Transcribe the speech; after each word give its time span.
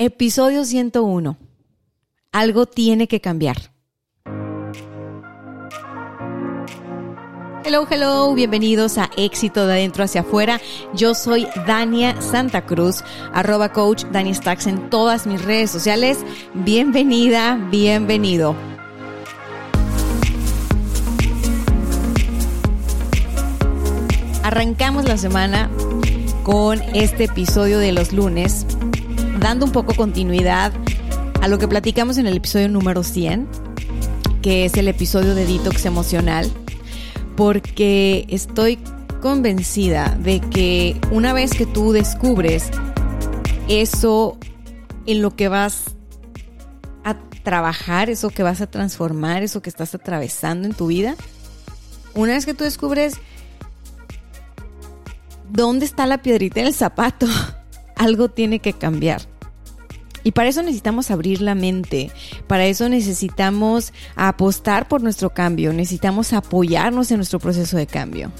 Episodio 0.00 0.64
101. 0.64 1.36
Algo 2.30 2.66
tiene 2.66 3.08
que 3.08 3.20
cambiar. 3.20 3.56
Hello, 7.64 7.84
hello, 7.90 8.32
bienvenidos 8.32 8.96
a 8.96 9.10
Éxito 9.16 9.66
de 9.66 9.72
Adentro 9.72 10.04
hacia 10.04 10.20
Afuera. 10.20 10.60
Yo 10.94 11.16
soy 11.16 11.48
Dania 11.66 12.22
Santa 12.22 12.64
Cruz, 12.64 13.02
arroba 13.34 13.72
coach 13.72 14.04
Dani 14.12 14.32
Stacks 14.32 14.68
en 14.68 14.88
todas 14.88 15.26
mis 15.26 15.44
redes 15.44 15.72
sociales. 15.72 16.18
Bienvenida, 16.54 17.56
bienvenido. 17.68 18.54
Arrancamos 24.44 25.06
la 25.06 25.18
semana 25.18 25.68
con 26.44 26.80
este 26.94 27.24
episodio 27.24 27.80
de 27.80 27.90
los 27.90 28.12
lunes 28.12 28.64
dando 29.40 29.66
un 29.66 29.72
poco 29.72 29.94
continuidad 29.94 30.72
a 31.40 31.48
lo 31.48 31.58
que 31.58 31.68
platicamos 31.68 32.18
en 32.18 32.26
el 32.26 32.36
episodio 32.36 32.68
número 32.68 33.02
100, 33.02 33.48
que 34.42 34.64
es 34.64 34.74
el 34.74 34.88
episodio 34.88 35.34
de 35.34 35.46
detox 35.46 35.84
emocional, 35.84 36.50
porque 37.36 38.26
estoy 38.28 38.78
convencida 39.20 40.16
de 40.20 40.40
que 40.40 41.00
una 41.10 41.32
vez 41.32 41.52
que 41.52 41.66
tú 41.66 41.92
descubres 41.92 42.70
eso 43.68 44.38
en 45.06 45.22
lo 45.22 45.34
que 45.36 45.48
vas 45.48 45.96
a 47.04 47.16
trabajar, 47.42 48.10
eso 48.10 48.30
que 48.30 48.42
vas 48.42 48.60
a 48.60 48.66
transformar, 48.68 49.42
eso 49.42 49.62
que 49.62 49.70
estás 49.70 49.94
atravesando 49.94 50.66
en 50.66 50.74
tu 50.74 50.88
vida, 50.88 51.14
una 52.14 52.32
vez 52.32 52.46
que 52.46 52.54
tú 52.54 52.64
descubres 52.64 53.14
dónde 55.48 55.84
está 55.84 56.06
la 56.06 56.22
piedrita 56.22 56.60
en 56.60 56.66
el 56.66 56.74
zapato, 56.74 57.26
algo 57.96 58.28
tiene 58.28 58.58
que 58.58 58.72
cambiar. 58.72 59.22
Y 60.28 60.32
para 60.32 60.50
eso 60.50 60.62
necesitamos 60.62 61.10
abrir 61.10 61.40
la 61.40 61.54
mente, 61.54 62.12
para 62.46 62.66
eso 62.66 62.86
necesitamos 62.90 63.94
apostar 64.14 64.86
por 64.86 65.02
nuestro 65.02 65.30
cambio, 65.30 65.72
necesitamos 65.72 66.34
apoyarnos 66.34 67.10
en 67.10 67.16
nuestro 67.16 67.38
proceso 67.38 67.78
de 67.78 67.86
cambio. 67.86 68.30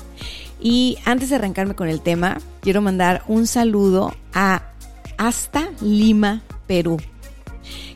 Y 0.60 0.98
antes 1.06 1.30
de 1.30 1.36
arrancarme 1.36 1.74
con 1.74 1.88
el 1.88 2.02
tema, 2.02 2.42
quiero 2.60 2.82
mandar 2.82 3.22
un 3.26 3.46
saludo 3.46 4.14
a 4.34 4.70
hasta 5.16 5.70
Lima, 5.80 6.42
Perú. 6.66 6.98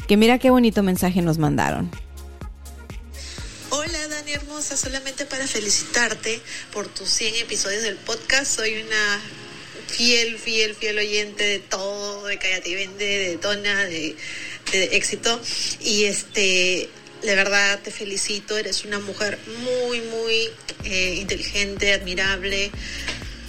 Que 0.09 0.17
mira 0.17 0.39
qué 0.39 0.49
bonito 0.49 0.83
mensaje 0.83 1.21
nos 1.21 1.37
mandaron. 1.37 1.91
Hola 3.69 4.09
Dani 4.09 4.33
Hermosa, 4.33 4.75
solamente 4.79 5.27
para 5.27 5.47
felicitarte 5.47 6.41
por 6.73 6.87
tus 6.89 7.11
100 7.11 7.35
episodios 7.43 7.83
del 7.83 7.97
podcast. 7.97 8.57
Soy 8.57 8.73
una 8.73 9.21
fiel, 9.93 10.39
fiel, 10.39 10.75
fiel 10.75 10.99
oyente 10.99 11.45
de 11.45 11.59
todo, 11.59 12.27
de 12.27 12.39
Cállate 12.39 12.71
y 12.71 12.75
Vende, 12.75 13.05
de 13.05 13.37
Tona, 13.37 13.85
de, 13.85 14.17
éxito. 14.73 15.39
Y 15.81 16.05
este, 16.05 16.89
de 17.23 17.35
verdad 17.35 17.79
te 17.83 17.91
felicito, 17.91 18.57
eres 18.57 18.85
una 18.85 18.99
mujer 18.99 19.39
muy, 19.59 20.01
muy 20.01 20.49
eh, 20.85 21.17
inteligente, 21.21 21.93
admirable. 21.93 22.71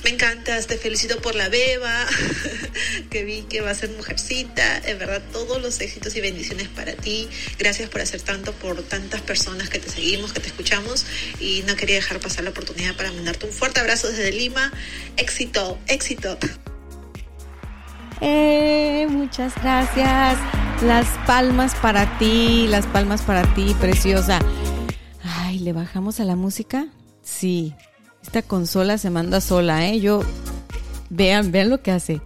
Me 0.03 0.09
encantas, 0.09 0.68
te 0.68 0.78
felicito 0.78 1.22
por 1.22 1.34
la 1.34 1.47
beba, 1.47 2.06
que 3.09 3.24
vi 3.24 3.44
que 3.44 3.62
va 3.62 3.72
a 3.72 3.75
ser 3.75 3.90
mujercita. 3.91 4.80
En 4.86 5.00
verdad, 5.00 5.22
todos 5.31 5.62
los 5.62 5.80
éxitos 5.80 6.16
y 6.18 6.22
bendiciones 6.22 6.68
para 6.68 6.94
ti. 6.94 7.30
Gracias 7.58 7.90
por 7.90 8.02
hacer 8.02 8.22
tanto 8.22 8.52
por 8.52 8.84
tantas 8.84 9.22
personas 9.22 9.69
que 9.69 9.80
te 9.80 9.90
seguimos, 9.90 10.34
que 10.34 10.42
te 10.42 10.47
escuchamos. 10.47 11.06
Y 11.40 11.63
no 11.68 11.78
quería 11.78 11.96
dejar 11.96 12.19
pasar 12.19 12.44
la 12.44 12.50
oportunidad 12.50 12.96
para 12.97 13.12
mandarte 13.13 13.46
un 13.46 13.53
fuerte 13.53 13.80
abrazo 13.80 14.09
desde 14.09 14.31
Lima. 14.34 14.74
Éxito, 15.16 15.80
éxito. 15.88 16.38
Eh, 18.19 19.08
muchas 19.09 19.53
gracias. 19.62 20.38
Las 20.81 21.08
palmas 21.25 21.75
para 21.75 22.18
ti, 22.18 22.68
las 22.68 22.86
palmas 22.88 23.22
para 23.22 23.53
ti, 23.53 23.74
preciosa. 23.80 24.40
Ay, 25.24 25.59
¿le 25.59 25.72
bajamos 25.72 26.19
a 26.19 26.25
la 26.25 26.36
música? 26.36 26.88
Sí, 27.22 27.74
esta 28.24 28.42
consola 28.42 28.98
se 28.98 29.10
manda 29.10 29.42
sola, 29.42 29.88
¿eh? 29.88 30.00
Yo. 30.00 30.22
Vean, 31.10 31.52
vean 31.52 31.70
lo 31.70 31.82
que 31.82 31.92
hace. 31.92 32.22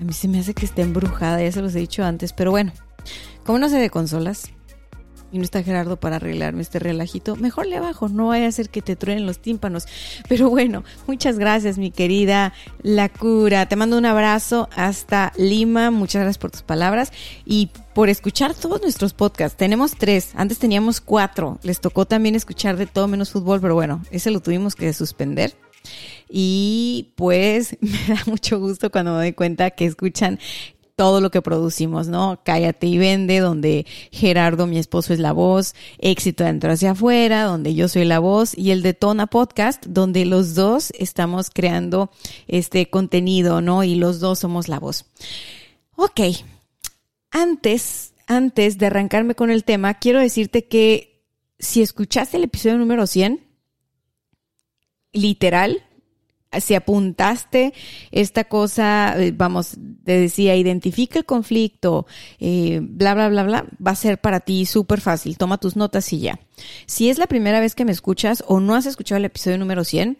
A 0.00 0.04
mí 0.04 0.12
se 0.12 0.26
me 0.26 0.40
hace 0.40 0.54
que 0.54 0.64
está 0.64 0.82
embrujada, 0.82 1.42
ya 1.42 1.52
se 1.52 1.62
los 1.62 1.74
he 1.74 1.78
dicho 1.78 2.02
antes, 2.02 2.32
pero 2.32 2.50
bueno, 2.50 2.72
como 3.44 3.58
no 3.58 3.68
sé 3.68 3.76
de 3.76 3.90
consolas 3.90 4.50
y 5.32 5.38
no 5.38 5.44
está 5.44 5.62
Gerardo 5.62 5.98
para 5.98 6.16
arreglarme 6.16 6.62
este 6.62 6.78
relajito, 6.78 7.36
mejor 7.36 7.66
le 7.66 7.80
bajo, 7.80 8.08
no 8.08 8.28
vaya 8.28 8.48
a 8.48 8.52
ser 8.52 8.70
que 8.70 8.82
te 8.82 8.96
truenen 8.96 9.26
los 9.26 9.38
tímpanos. 9.38 9.86
Pero 10.28 10.50
bueno, 10.50 10.84
muchas 11.06 11.38
gracias, 11.38 11.78
mi 11.78 11.90
querida 11.90 12.52
La 12.82 13.08
Cura. 13.08 13.66
Te 13.66 13.76
mando 13.76 13.98
un 13.98 14.06
abrazo 14.06 14.68
hasta 14.74 15.32
Lima. 15.36 15.90
Muchas 15.90 16.22
gracias 16.22 16.38
por 16.38 16.50
tus 16.50 16.62
palabras 16.62 17.12
y 17.44 17.70
por 17.94 18.08
escuchar 18.08 18.54
todos 18.54 18.80
nuestros 18.82 19.14
podcasts. 19.14 19.56
Tenemos 19.56 19.96
tres, 19.96 20.30
antes 20.34 20.58
teníamos 20.58 21.00
cuatro. 21.00 21.58
Les 21.62 21.80
tocó 21.80 22.06
también 22.06 22.34
escuchar 22.34 22.76
de 22.76 22.86
todo 22.86 23.08
menos 23.08 23.30
fútbol, 23.30 23.60
pero 23.60 23.74
bueno, 23.74 24.02
ese 24.10 24.30
lo 24.30 24.40
tuvimos 24.40 24.74
que 24.74 24.92
suspender. 24.92 25.54
Y 26.28 27.12
pues 27.16 27.76
me 27.80 28.14
da 28.14 28.22
mucho 28.26 28.58
gusto 28.58 28.90
cuando 28.90 29.12
me 29.12 29.18
doy 29.18 29.32
cuenta 29.32 29.70
que 29.70 29.86
escuchan 29.86 30.38
todo 31.00 31.22
lo 31.22 31.30
que 31.30 31.40
producimos, 31.40 32.08
¿no? 32.08 32.42
Cállate 32.44 32.86
y 32.86 32.98
vende, 32.98 33.38
donde 33.38 33.86
Gerardo, 34.12 34.66
mi 34.66 34.76
esposo, 34.76 35.14
es 35.14 35.18
la 35.18 35.32
voz, 35.32 35.74
éxito 35.96 36.44
dentro 36.44 36.70
hacia 36.70 36.90
afuera, 36.90 37.44
donde 37.44 37.74
yo 37.74 37.88
soy 37.88 38.04
la 38.04 38.18
voz, 38.18 38.52
y 38.54 38.70
el 38.70 38.82
de 38.82 38.92
Tona 38.92 39.26
Podcast, 39.26 39.86
donde 39.86 40.26
los 40.26 40.54
dos 40.54 40.92
estamos 40.98 41.48
creando 41.48 42.10
este 42.48 42.90
contenido, 42.90 43.62
¿no? 43.62 43.82
Y 43.82 43.94
los 43.94 44.20
dos 44.20 44.40
somos 44.40 44.68
la 44.68 44.78
voz. 44.78 45.06
Ok. 45.96 46.20
Antes, 47.30 48.12
antes 48.26 48.76
de 48.76 48.84
arrancarme 48.84 49.34
con 49.34 49.50
el 49.50 49.64
tema, 49.64 49.94
quiero 49.94 50.20
decirte 50.20 50.66
que 50.66 51.24
si 51.58 51.80
escuchaste 51.80 52.36
el 52.36 52.44
episodio 52.44 52.76
número 52.76 53.06
100, 53.06 53.40
literal, 55.14 55.82
si 56.58 56.74
apuntaste 56.74 57.72
esta 58.10 58.44
cosa, 58.44 59.14
eh, 59.16 59.32
vamos, 59.32 59.76
te 60.04 60.18
decía, 60.18 60.56
identifica 60.56 61.18
el 61.18 61.24
conflicto, 61.24 62.06
eh, 62.40 62.80
bla, 62.82 63.14
bla, 63.14 63.28
bla, 63.28 63.44
bla, 63.44 63.66
va 63.84 63.92
a 63.92 63.96
ser 63.96 64.20
para 64.20 64.40
ti 64.40 64.66
súper 64.66 65.00
fácil. 65.00 65.38
Toma 65.38 65.58
tus 65.58 65.76
notas 65.76 66.12
y 66.12 66.20
ya. 66.20 66.40
Si 66.86 67.08
es 67.08 67.18
la 67.18 67.26
primera 67.26 67.60
vez 67.60 67.74
que 67.74 67.84
me 67.84 67.92
escuchas 67.92 68.42
o 68.48 68.58
no 68.58 68.74
has 68.74 68.86
escuchado 68.86 69.18
el 69.18 69.24
episodio 69.26 69.58
número 69.58 69.84
100, 69.84 70.18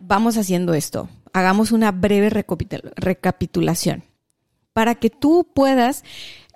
vamos 0.00 0.36
haciendo 0.36 0.74
esto. 0.74 1.08
Hagamos 1.32 1.72
una 1.72 1.92
breve 1.92 2.28
recapitulación 2.96 4.04
para 4.74 4.94
que 4.94 5.10
tú 5.10 5.46
puedas 5.54 6.04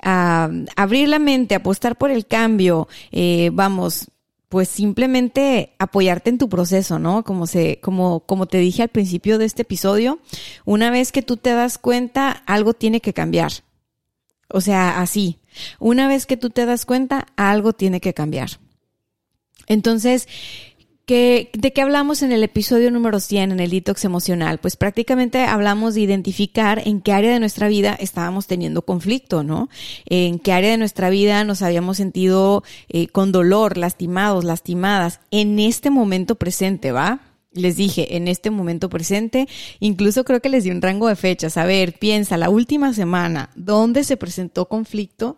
ah, 0.02 0.50
abrir 0.76 1.08
la 1.08 1.18
mente, 1.18 1.54
apostar 1.54 1.96
por 1.96 2.10
el 2.10 2.26
cambio, 2.26 2.88
eh, 3.10 3.50
vamos, 3.52 4.08
pues 4.48 4.68
simplemente 4.68 5.74
apoyarte 5.78 6.30
en 6.30 6.38
tu 6.38 6.48
proceso, 6.48 6.98
¿no? 6.98 7.24
Como 7.24 7.46
se, 7.46 7.80
como, 7.80 8.20
como 8.20 8.46
te 8.46 8.58
dije 8.58 8.82
al 8.82 8.88
principio 8.88 9.38
de 9.38 9.44
este 9.44 9.62
episodio, 9.62 10.20
una 10.64 10.90
vez 10.90 11.10
que 11.12 11.22
tú 11.22 11.36
te 11.36 11.50
das 11.50 11.78
cuenta, 11.78 12.30
algo 12.46 12.72
tiene 12.72 13.00
que 13.00 13.12
cambiar. 13.12 13.52
O 14.48 14.60
sea, 14.60 15.00
así. 15.00 15.40
Una 15.80 16.06
vez 16.06 16.26
que 16.26 16.36
tú 16.36 16.50
te 16.50 16.66
das 16.66 16.86
cuenta, 16.86 17.26
algo 17.36 17.72
tiene 17.72 18.00
que 18.00 18.14
cambiar. 18.14 18.60
Entonces, 19.66 20.28
¿De 21.08 21.72
qué 21.72 21.82
hablamos 21.82 22.22
en 22.22 22.32
el 22.32 22.42
episodio 22.42 22.90
número 22.90 23.20
100, 23.20 23.52
en 23.52 23.60
el 23.60 23.70
detox 23.70 24.04
emocional? 24.04 24.58
Pues 24.58 24.74
prácticamente 24.74 25.44
hablamos 25.44 25.94
de 25.94 26.00
identificar 26.00 26.82
en 26.84 27.00
qué 27.00 27.12
área 27.12 27.30
de 27.30 27.38
nuestra 27.38 27.68
vida 27.68 27.94
estábamos 27.94 28.48
teniendo 28.48 28.82
conflicto, 28.82 29.44
¿no? 29.44 29.68
En 30.06 30.40
qué 30.40 30.52
área 30.52 30.72
de 30.72 30.78
nuestra 30.78 31.08
vida 31.08 31.44
nos 31.44 31.62
habíamos 31.62 31.98
sentido 31.98 32.64
eh, 32.88 33.06
con 33.06 33.30
dolor, 33.30 33.76
lastimados, 33.76 34.42
lastimadas, 34.44 35.20
en 35.30 35.60
este 35.60 35.90
momento 35.90 36.34
presente, 36.34 36.90
¿va? 36.90 37.20
Les 37.52 37.76
dije, 37.76 38.16
en 38.16 38.26
este 38.26 38.50
momento 38.50 38.90
presente, 38.90 39.46
incluso 39.78 40.24
creo 40.24 40.42
que 40.42 40.48
les 40.48 40.64
di 40.64 40.70
un 40.70 40.82
rango 40.82 41.06
de 41.06 41.14
fechas. 41.14 41.56
A 41.56 41.66
ver, 41.66 41.92
piensa, 42.00 42.36
la 42.36 42.50
última 42.50 42.92
semana, 42.92 43.50
¿dónde 43.54 44.02
se 44.02 44.16
presentó 44.16 44.66
conflicto? 44.66 45.36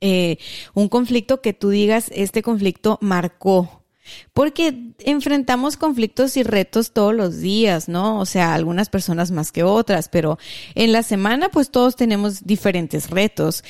Eh, 0.00 0.38
un 0.72 0.88
conflicto 0.88 1.42
que 1.42 1.52
tú 1.52 1.68
digas, 1.68 2.10
este 2.14 2.40
conflicto 2.40 2.98
marcó 3.02 3.77
porque 4.32 4.92
enfrentamos 5.00 5.76
conflictos 5.76 6.36
y 6.36 6.42
retos 6.42 6.92
todos 6.92 7.14
los 7.14 7.38
días, 7.38 7.88
¿no? 7.88 8.18
O 8.18 8.26
sea, 8.26 8.54
algunas 8.54 8.88
personas 8.88 9.30
más 9.30 9.52
que 9.52 9.62
otras, 9.62 10.08
pero 10.08 10.38
en 10.74 10.92
la 10.92 11.02
semana 11.02 11.48
pues 11.48 11.70
todos 11.70 11.96
tenemos 11.96 12.46
diferentes 12.46 13.10
retos. 13.10 13.64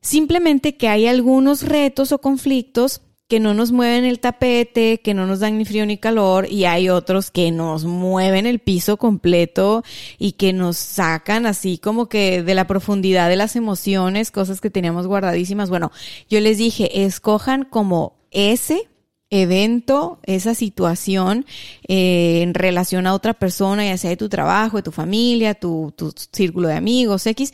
Simplemente 0.00 0.76
que 0.76 0.88
hay 0.88 1.06
algunos 1.06 1.62
retos 1.62 2.12
o 2.12 2.20
conflictos 2.20 3.02
que 3.28 3.40
no 3.40 3.52
nos 3.52 3.72
mueven 3.72 4.06
el 4.06 4.20
tapete, 4.20 5.00
que 5.02 5.12
no 5.12 5.26
nos 5.26 5.40
dan 5.40 5.58
ni 5.58 5.66
frío 5.66 5.84
ni 5.84 5.98
calor, 5.98 6.50
y 6.50 6.64
hay 6.64 6.88
otros 6.88 7.30
que 7.30 7.50
nos 7.50 7.84
mueven 7.84 8.46
el 8.46 8.58
piso 8.58 8.96
completo 8.96 9.84
y 10.18 10.32
que 10.32 10.54
nos 10.54 10.78
sacan 10.78 11.44
así 11.44 11.76
como 11.76 12.08
que 12.08 12.42
de 12.42 12.54
la 12.54 12.66
profundidad 12.66 13.28
de 13.28 13.36
las 13.36 13.54
emociones, 13.54 14.30
cosas 14.30 14.62
que 14.62 14.70
teníamos 14.70 15.06
guardadísimas. 15.06 15.68
Bueno, 15.68 15.92
yo 16.30 16.40
les 16.40 16.56
dije, 16.56 17.04
escojan 17.04 17.64
como 17.64 18.16
ese 18.30 18.88
evento, 19.30 20.18
esa 20.24 20.54
situación 20.54 21.46
eh, 21.86 22.40
en 22.42 22.54
relación 22.54 23.06
a 23.06 23.14
otra 23.14 23.34
persona, 23.34 23.84
ya 23.84 23.98
sea 23.98 24.10
de 24.10 24.16
tu 24.16 24.28
trabajo, 24.28 24.78
de 24.78 24.82
tu 24.82 24.92
familia, 24.92 25.54
tu, 25.54 25.92
tu 25.96 26.12
círculo 26.32 26.68
de 26.68 26.74
amigos, 26.74 27.26
X, 27.26 27.52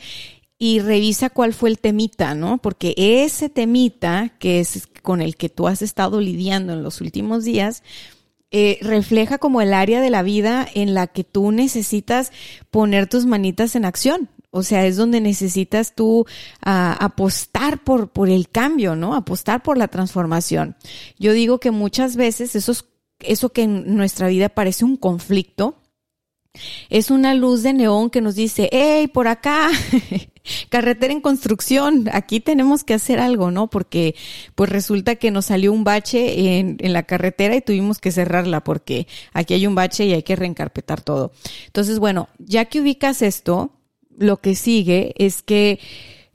y 0.57 0.79
revisa 0.79 1.29
cuál 1.29 1.53
fue 1.53 1.69
el 1.69 1.79
temita, 1.79 2.33
¿no? 2.33 2.59
Porque 2.59 2.93
ese 2.97 3.49
temita, 3.49 4.33
que 4.39 4.59
es 4.61 4.87
con 5.01 5.21
el 5.21 5.35
que 5.35 5.49
tú 5.49 5.67
has 5.67 5.81
estado 5.81 6.21
lidiando 6.21 6.73
en 6.73 6.81
los 6.83 7.01
últimos 7.01 7.43
días, 7.43 7.83
eh, 8.51 8.77
refleja 8.81 9.37
como 9.37 9.61
el 9.61 9.73
área 9.73 9.99
de 9.99 10.09
la 10.09 10.23
vida 10.23 10.65
en 10.73 10.93
la 10.93 11.07
que 11.07 11.25
tú 11.25 11.51
necesitas 11.51 12.31
poner 12.71 13.07
tus 13.07 13.25
manitas 13.25 13.75
en 13.75 13.83
acción. 13.83 14.29
O 14.55 14.63
sea, 14.63 14.85
es 14.85 14.95
donde 14.95 15.19
necesitas 15.19 15.95
tú 15.95 16.25
ah, 16.61 16.95
apostar 17.01 17.83
por, 17.83 18.07
por 18.11 18.29
el 18.29 18.47
cambio, 18.47 18.95
¿no? 18.95 19.13
Apostar 19.13 19.61
por 19.61 19.77
la 19.77 19.89
transformación. 19.89 20.77
Yo 21.19 21.33
digo 21.33 21.59
que 21.59 21.71
muchas 21.71 22.15
veces 22.15 22.55
eso 22.55 23.49
que 23.49 23.63
en 23.63 23.97
nuestra 23.97 24.29
vida 24.29 24.47
parece 24.47 24.85
un 24.85 24.95
conflicto, 24.95 25.75
es 26.89 27.11
una 27.11 27.33
luz 27.33 27.63
de 27.63 27.73
neón 27.73 28.09
que 28.09 28.21
nos 28.21 28.35
dice, 28.35 28.69
hey, 28.71 29.09
por 29.09 29.27
acá, 29.27 29.69
carretera 30.69 31.11
en 31.11 31.19
construcción, 31.19 32.07
aquí 32.13 32.39
tenemos 32.39 32.85
que 32.85 32.93
hacer 32.93 33.19
algo, 33.19 33.51
¿no? 33.51 33.69
Porque 33.69 34.15
pues 34.55 34.69
resulta 34.69 35.15
que 35.15 35.31
nos 35.31 35.47
salió 35.47 35.73
un 35.73 35.83
bache 35.83 36.59
en, 36.59 36.77
en, 36.79 36.93
la 36.93 37.03
carretera 37.03 37.57
y 37.57 37.61
tuvimos 37.61 37.99
que 37.99 38.13
cerrarla 38.13 38.63
porque 38.63 39.05
aquí 39.33 39.53
hay 39.53 39.67
un 39.67 39.75
bache 39.75 40.05
y 40.05 40.13
hay 40.13 40.23
que 40.23 40.37
reencarpetar 40.37 41.01
todo. 41.01 41.33
Entonces, 41.65 41.99
bueno, 41.99 42.29
ya 42.37 42.63
que 42.63 42.79
ubicas 42.79 43.21
esto, 43.21 43.74
lo 44.17 44.37
que 44.37 44.55
sigue 44.55 45.13
es 45.17 45.41
que 45.43 45.79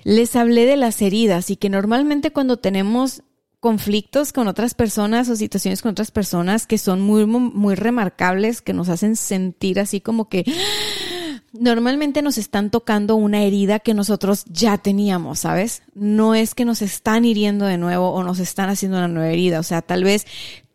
les 0.02 0.36
hablé 0.36 0.66
de 0.66 0.76
las 0.76 1.02
heridas 1.02 1.50
y 1.50 1.56
que 1.56 1.68
normalmente 1.68 2.32
cuando 2.32 2.58
tenemos 2.58 3.22
conflictos 3.60 4.32
con 4.32 4.48
otras 4.48 4.74
personas 4.74 5.28
o 5.28 5.36
situaciones 5.36 5.82
con 5.82 5.92
otras 5.92 6.10
personas 6.10 6.66
que 6.66 6.78
son 6.78 7.02
muy, 7.02 7.26
muy 7.26 7.74
remarcables, 7.74 8.62
que 8.62 8.72
nos 8.72 8.88
hacen 8.88 9.16
sentir 9.16 9.78
así 9.78 10.00
como 10.00 10.30
que 10.30 10.44
normalmente 11.52 12.22
nos 12.22 12.38
están 12.38 12.70
tocando 12.70 13.16
una 13.16 13.42
herida 13.42 13.78
que 13.78 13.92
nosotros 13.92 14.44
ya 14.46 14.78
teníamos, 14.78 15.40
¿sabes? 15.40 15.82
No 15.94 16.34
es 16.34 16.54
que 16.54 16.64
nos 16.64 16.80
están 16.80 17.26
hiriendo 17.26 17.66
de 17.66 17.76
nuevo 17.76 18.10
o 18.10 18.24
nos 18.24 18.38
están 18.38 18.70
haciendo 18.70 18.96
una 18.96 19.08
nueva 19.08 19.30
herida, 19.30 19.60
o 19.60 19.64
sea, 19.64 19.82
tal 19.82 20.04
vez 20.04 20.26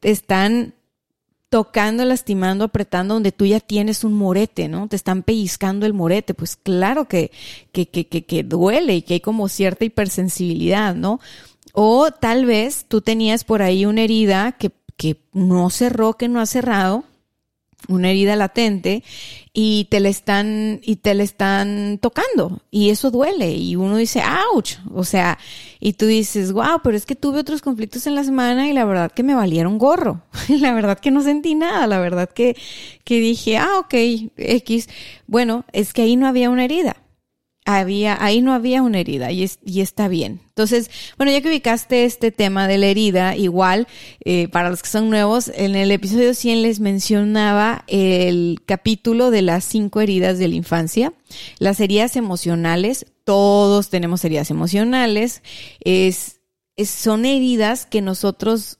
están 0.03 0.75
tocando, 1.49 2.03
lastimando, 2.05 2.65
apretando 2.65 3.13
donde 3.13 3.31
tú 3.31 3.45
ya 3.45 3.59
tienes 3.59 4.03
un 4.03 4.13
morete, 4.13 4.67
¿no? 4.67 4.87
Te 4.87 4.95
están 4.95 5.23
pellizcando 5.23 5.85
el 5.85 5.93
morete, 5.93 6.33
pues 6.33 6.55
claro 6.55 7.07
que, 7.07 7.31
que, 7.71 7.87
que, 7.87 8.05
que, 8.05 8.43
duele 8.43 8.95
y 8.95 9.01
que 9.01 9.15
hay 9.15 9.19
como 9.19 9.47
cierta 9.47 9.85
hipersensibilidad, 9.85 10.95
¿no? 10.95 11.19
O 11.73 12.11
tal 12.11 12.45
vez 12.45 12.85
tú 12.87 13.01
tenías 13.01 13.43
por 13.43 13.61
ahí 13.61 13.85
una 13.85 14.01
herida 14.01 14.53
que, 14.53 14.71
que 14.97 15.17
no 15.33 15.69
cerró, 15.69 16.13
que 16.13 16.27
no 16.27 16.39
ha 16.39 16.45
cerrado, 16.45 17.03
una 17.87 18.09
herida 18.09 18.35
latente 18.35 19.03
y 19.57 19.85
te 19.85 20.01
le 20.01 20.09
están 20.09 20.81
y 20.83 20.97
te 20.97 21.13
le 21.13 21.23
están 21.23 21.97
tocando 22.01 22.61
y 22.71 22.89
eso 22.89 23.09
duele 23.09 23.53
y 23.53 23.77
uno 23.77 23.95
dice 23.95 24.21
ouch 24.53 24.73
o 24.93 25.05
sea 25.05 25.39
y 25.79 25.93
tú 25.93 26.07
dices 26.07 26.51
wow 26.51 26.81
pero 26.83 26.97
es 26.97 27.05
que 27.05 27.15
tuve 27.15 27.39
otros 27.39 27.61
conflictos 27.61 28.05
en 28.05 28.15
la 28.15 28.25
semana 28.25 28.67
y 28.67 28.73
la 28.73 28.83
verdad 28.83 29.13
que 29.13 29.23
me 29.23 29.33
valieron 29.33 29.77
gorro 29.77 30.21
la 30.49 30.73
verdad 30.73 30.99
que 30.99 31.09
no 31.09 31.21
sentí 31.21 31.55
nada 31.55 31.87
la 31.87 31.99
verdad 31.99 32.29
que 32.29 32.57
que 33.05 33.21
dije 33.21 33.57
ah 33.57 33.79
ok 33.79 33.93
x 34.35 34.89
bueno 35.25 35.63
es 35.71 35.93
que 35.93 36.01
ahí 36.01 36.17
no 36.17 36.27
había 36.27 36.49
una 36.49 36.65
herida 36.65 36.97
había, 37.65 38.23
ahí 38.23 38.41
no 38.41 38.53
había 38.53 38.83
una 38.83 38.99
herida 38.99 39.31
y, 39.31 39.49
y 39.65 39.81
está 39.81 40.07
bien. 40.07 40.39
Entonces, 40.49 40.91
bueno, 41.17 41.31
ya 41.31 41.41
que 41.41 41.49
ubicaste 41.49 42.05
este 42.05 42.31
tema 42.31 42.67
de 42.67 42.77
la 42.77 42.85
herida, 42.85 43.35
igual, 43.35 43.87
eh, 44.23 44.47
para 44.49 44.69
los 44.69 44.83
que 44.83 44.89
son 44.89 45.09
nuevos, 45.09 45.51
en 45.53 45.75
el 45.75 45.91
episodio 45.91 46.35
100 46.35 46.61
les 46.61 46.79
mencionaba 46.79 47.83
el 47.87 48.61
capítulo 48.65 49.31
de 49.31 49.41
las 49.41 49.65
cinco 49.65 49.99
heridas 49.99 50.37
de 50.37 50.47
la 50.47 50.55
infancia. 50.55 51.13
Las 51.57 51.79
heridas 51.79 52.15
emocionales, 52.15 53.07
todos 53.23 53.89
tenemos 53.89 54.23
heridas 54.23 54.51
emocionales, 54.51 55.41
es, 55.79 56.39
son 56.85 57.25
heridas 57.25 57.87
que 57.87 58.01
nosotros, 58.01 58.77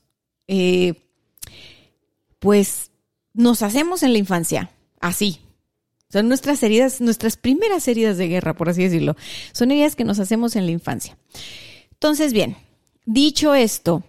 eh, 0.47 0.93
pues, 2.37 2.91
nos 3.33 3.63
hacemos 3.63 4.03
en 4.03 4.13
la 4.13 4.19
infancia, 4.19 4.69
así, 5.01 5.39
son 6.15 6.29
nuestras 6.29 6.63
heridas, 6.63 7.01
nuestras 7.01 7.35
primeras 7.35 7.89
heridas 7.89 8.17
de 8.17 8.29
guerra, 8.29 8.53
por 8.53 8.69
así 8.69 8.83
decirlo. 8.83 9.17
Son 9.51 9.69
heridas 9.69 9.97
que 9.97 10.05
nos 10.05 10.17
hacemos 10.19 10.55
en 10.55 10.65
la 10.65 10.71
infancia. 10.71 11.17
Entonces, 11.91 12.31
bien, 12.31 12.55
dicho 13.05 13.53
esto, 13.53 14.01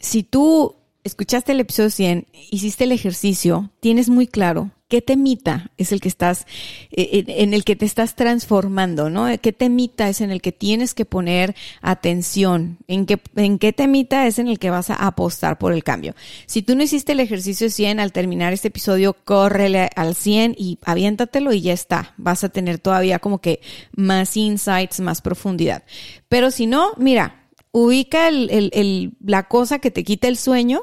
si 0.00 0.24
tú 0.24 0.74
escuchaste 1.04 1.52
el 1.52 1.60
episodio 1.60 1.90
100, 1.90 2.26
hiciste 2.50 2.82
el 2.82 2.90
ejercicio, 2.90 3.70
tienes 3.78 4.08
muy 4.08 4.26
claro 4.26 4.72
qué 4.90 5.00
temita 5.00 5.70
es 5.78 5.92
el 5.92 6.00
que 6.00 6.08
estás, 6.08 6.46
eh, 6.90 7.24
en 7.26 7.54
el 7.54 7.64
que 7.64 7.76
te 7.76 7.86
estás 7.86 8.16
transformando, 8.16 9.08
¿no? 9.08 9.26
¿Qué 9.40 9.52
temita 9.52 10.08
es 10.08 10.20
en 10.20 10.30
el 10.30 10.42
que 10.42 10.52
tienes 10.52 10.92
que 10.92 11.06
poner 11.06 11.54
atención? 11.80 12.76
¿En 12.88 13.06
qué, 13.06 13.18
en 13.36 13.58
qué 13.58 13.72
temita 13.72 14.26
es 14.26 14.38
en 14.38 14.48
el 14.48 14.58
que 14.58 14.68
vas 14.68 14.90
a 14.90 14.96
apostar 14.96 15.58
por 15.58 15.72
el 15.72 15.84
cambio? 15.84 16.14
Si 16.46 16.60
tú 16.60 16.74
no 16.74 16.82
hiciste 16.82 17.12
el 17.12 17.20
ejercicio 17.20 17.70
100, 17.70 18.00
al 18.00 18.12
terminar 18.12 18.52
este 18.52 18.68
episodio, 18.68 19.14
córrele 19.24 19.88
al 19.94 20.14
100 20.14 20.56
y 20.58 20.78
aviéntatelo 20.84 21.52
y 21.52 21.62
ya 21.62 21.72
está. 21.72 22.12
Vas 22.18 22.42
a 22.42 22.48
tener 22.48 22.78
todavía 22.78 23.20
como 23.20 23.40
que 23.40 23.60
más 23.94 24.36
insights, 24.36 24.98
más 24.98 25.22
profundidad. 25.22 25.84
Pero 26.28 26.50
si 26.50 26.66
no, 26.66 26.92
mira, 26.96 27.46
ubica 27.70 28.28
la 28.32 29.42
cosa 29.44 29.78
que 29.78 29.92
te 29.92 30.02
quita 30.02 30.26
el 30.26 30.36
sueño 30.36 30.82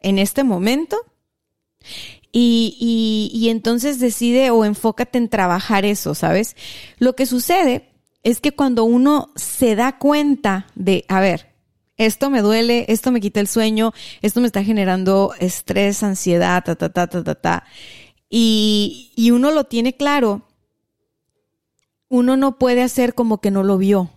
en 0.00 0.18
este 0.18 0.42
momento 0.42 0.96
y, 2.32 2.76
y, 2.78 3.36
y 3.36 3.48
entonces 3.48 3.98
decide 3.98 4.50
o 4.50 4.64
enfócate 4.64 5.18
en 5.18 5.28
trabajar 5.28 5.84
eso, 5.84 6.14
¿sabes? 6.14 6.56
Lo 6.98 7.14
que 7.16 7.26
sucede 7.26 7.90
es 8.22 8.40
que 8.40 8.52
cuando 8.52 8.84
uno 8.84 9.32
se 9.36 9.74
da 9.74 9.98
cuenta 9.98 10.66
de, 10.74 11.04
a 11.08 11.20
ver, 11.20 11.50
esto 11.96 12.30
me 12.30 12.40
duele, 12.40 12.86
esto 12.88 13.10
me 13.10 13.20
quita 13.20 13.40
el 13.40 13.48
sueño, 13.48 13.92
esto 14.22 14.40
me 14.40 14.46
está 14.46 14.64
generando 14.64 15.34
estrés, 15.38 16.02
ansiedad, 16.02 16.62
ta, 16.64 16.74
ta, 16.74 16.88
ta, 16.90 17.06
ta, 17.08 17.24
ta, 17.24 17.34
ta, 17.34 17.64
y, 18.28 19.12
y 19.16 19.32
uno 19.32 19.50
lo 19.50 19.64
tiene 19.64 19.96
claro, 19.96 20.42
uno 22.08 22.36
no 22.36 22.58
puede 22.58 22.82
hacer 22.82 23.14
como 23.14 23.40
que 23.40 23.50
no 23.50 23.62
lo 23.62 23.76
vio, 23.76 24.10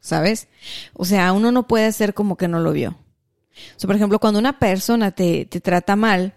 ¿sabes? 0.00 0.48
O 0.94 1.04
sea, 1.04 1.32
uno 1.32 1.52
no 1.52 1.66
puede 1.66 1.86
hacer 1.86 2.14
como 2.14 2.36
que 2.36 2.48
no 2.48 2.60
lo 2.60 2.72
vio. 2.72 2.90
O 3.76 3.78
sea, 3.78 3.86
por 3.86 3.96
ejemplo, 3.96 4.18
cuando 4.18 4.40
una 4.40 4.58
persona 4.58 5.10
te, 5.10 5.44
te 5.44 5.60
trata 5.60 5.96
mal, 5.96 6.34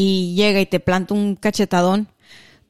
y 0.00 0.36
llega 0.36 0.60
y 0.60 0.66
te 0.66 0.78
planta 0.78 1.12
un 1.12 1.34
cachetadón, 1.34 2.06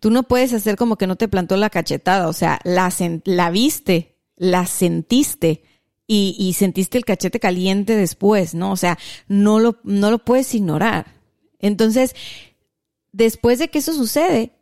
tú 0.00 0.10
no 0.10 0.22
puedes 0.22 0.54
hacer 0.54 0.76
como 0.76 0.96
que 0.96 1.06
no 1.06 1.16
te 1.16 1.28
plantó 1.28 1.58
la 1.58 1.68
cachetada, 1.68 2.26
o 2.26 2.32
sea, 2.32 2.58
la, 2.64 2.90
la 3.26 3.50
viste, 3.50 4.16
la 4.36 4.64
sentiste 4.64 5.62
y, 6.06 6.34
y, 6.38 6.54
sentiste 6.54 6.96
el 6.96 7.04
cachete 7.04 7.38
caliente 7.38 7.96
después, 7.96 8.54
¿no? 8.54 8.72
O 8.72 8.76
sea, 8.76 8.98
no 9.26 9.60
lo, 9.60 9.76
no 9.82 10.10
lo 10.10 10.24
puedes 10.24 10.54
ignorar. 10.54 11.04
Entonces, 11.58 12.16
después 13.12 13.58
de 13.58 13.68
que 13.68 13.80
eso 13.80 13.92
sucede, 13.92 14.52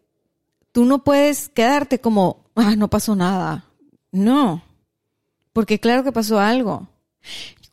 tú 0.73 0.87
no 0.87 1.04
puedes 1.04 1.49
quedarte 1.50 2.00
como, 2.00 2.50
ah, 2.56 2.75
no 2.75 2.90
pasó 2.90 3.14
nada. 3.14 3.64
No, 4.11 4.64
porque 5.52 5.78
claro 5.78 6.02
que 6.02 6.11
pasó 6.11 6.40
algo. 6.40 6.88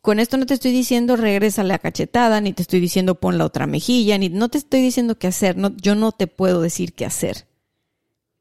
Con 0.04 0.20
esto 0.20 0.36
no 0.36 0.46
te 0.46 0.54
estoy 0.54 0.74
diciendo 0.74 1.16
regresa 1.16 1.64
la 1.64 1.80
cachetada, 1.80 2.42
ni 2.42 2.52
te 2.52 2.62
estoy 2.62 2.82
diciendo 2.82 3.16
pon 3.16 3.38
la 3.38 3.46
otra 3.46 3.68
mejilla, 3.68 4.18
ni 4.18 4.28
no 4.28 4.50
te 4.50 4.58
estoy 4.58 4.82
diciendo 4.82 5.18
qué 5.18 5.28
hacer, 5.28 5.56
no, 5.56 5.74
yo 5.78 5.96
no 5.96 6.12
te 6.12 6.28
puedo 6.28 6.60
decir 6.60 6.92
qué 6.92 7.06
hacer. 7.06 7.48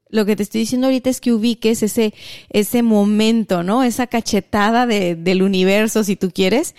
Lo 0.08 0.26
que 0.26 0.34
te 0.34 0.42
estoy 0.42 0.62
diciendo 0.62 0.88
ahorita 0.88 1.08
es 1.08 1.20
que 1.20 1.32
ubiques 1.32 1.84
ese, 1.84 2.14
ese 2.50 2.82
momento, 2.82 3.62
¿no? 3.62 3.84
Esa 3.84 4.08
cachetada 4.08 4.88
de, 4.88 5.14
del 5.14 5.40
universo, 5.40 6.02
si 6.02 6.16
tú 6.16 6.32
quieres, 6.32 6.74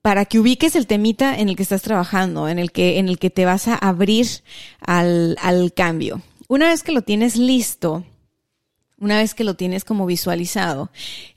para 0.00 0.24
que 0.24 0.38
ubiques 0.38 0.76
el 0.76 0.86
temita 0.86 1.38
en 1.38 1.50
el 1.50 1.56
que 1.56 1.62
estás 1.62 1.82
trabajando, 1.82 2.48
en 2.48 2.58
el 2.58 2.72
que, 2.72 3.00
en 3.00 3.10
el 3.10 3.18
que 3.18 3.28
te 3.28 3.44
vas 3.44 3.68
a 3.68 3.74
abrir 3.74 4.26
al, 4.80 5.36
al 5.42 5.74
cambio. 5.74 6.22
Una 6.48 6.68
vez 6.68 6.82
que 6.82 6.92
lo 6.92 7.02
tienes 7.02 7.36
listo, 7.36 8.06
una 8.96 9.18
vez 9.18 9.34
que 9.34 9.44
lo 9.44 9.56
tienes 9.56 9.84
como 9.84 10.06
visualizado 10.06 10.90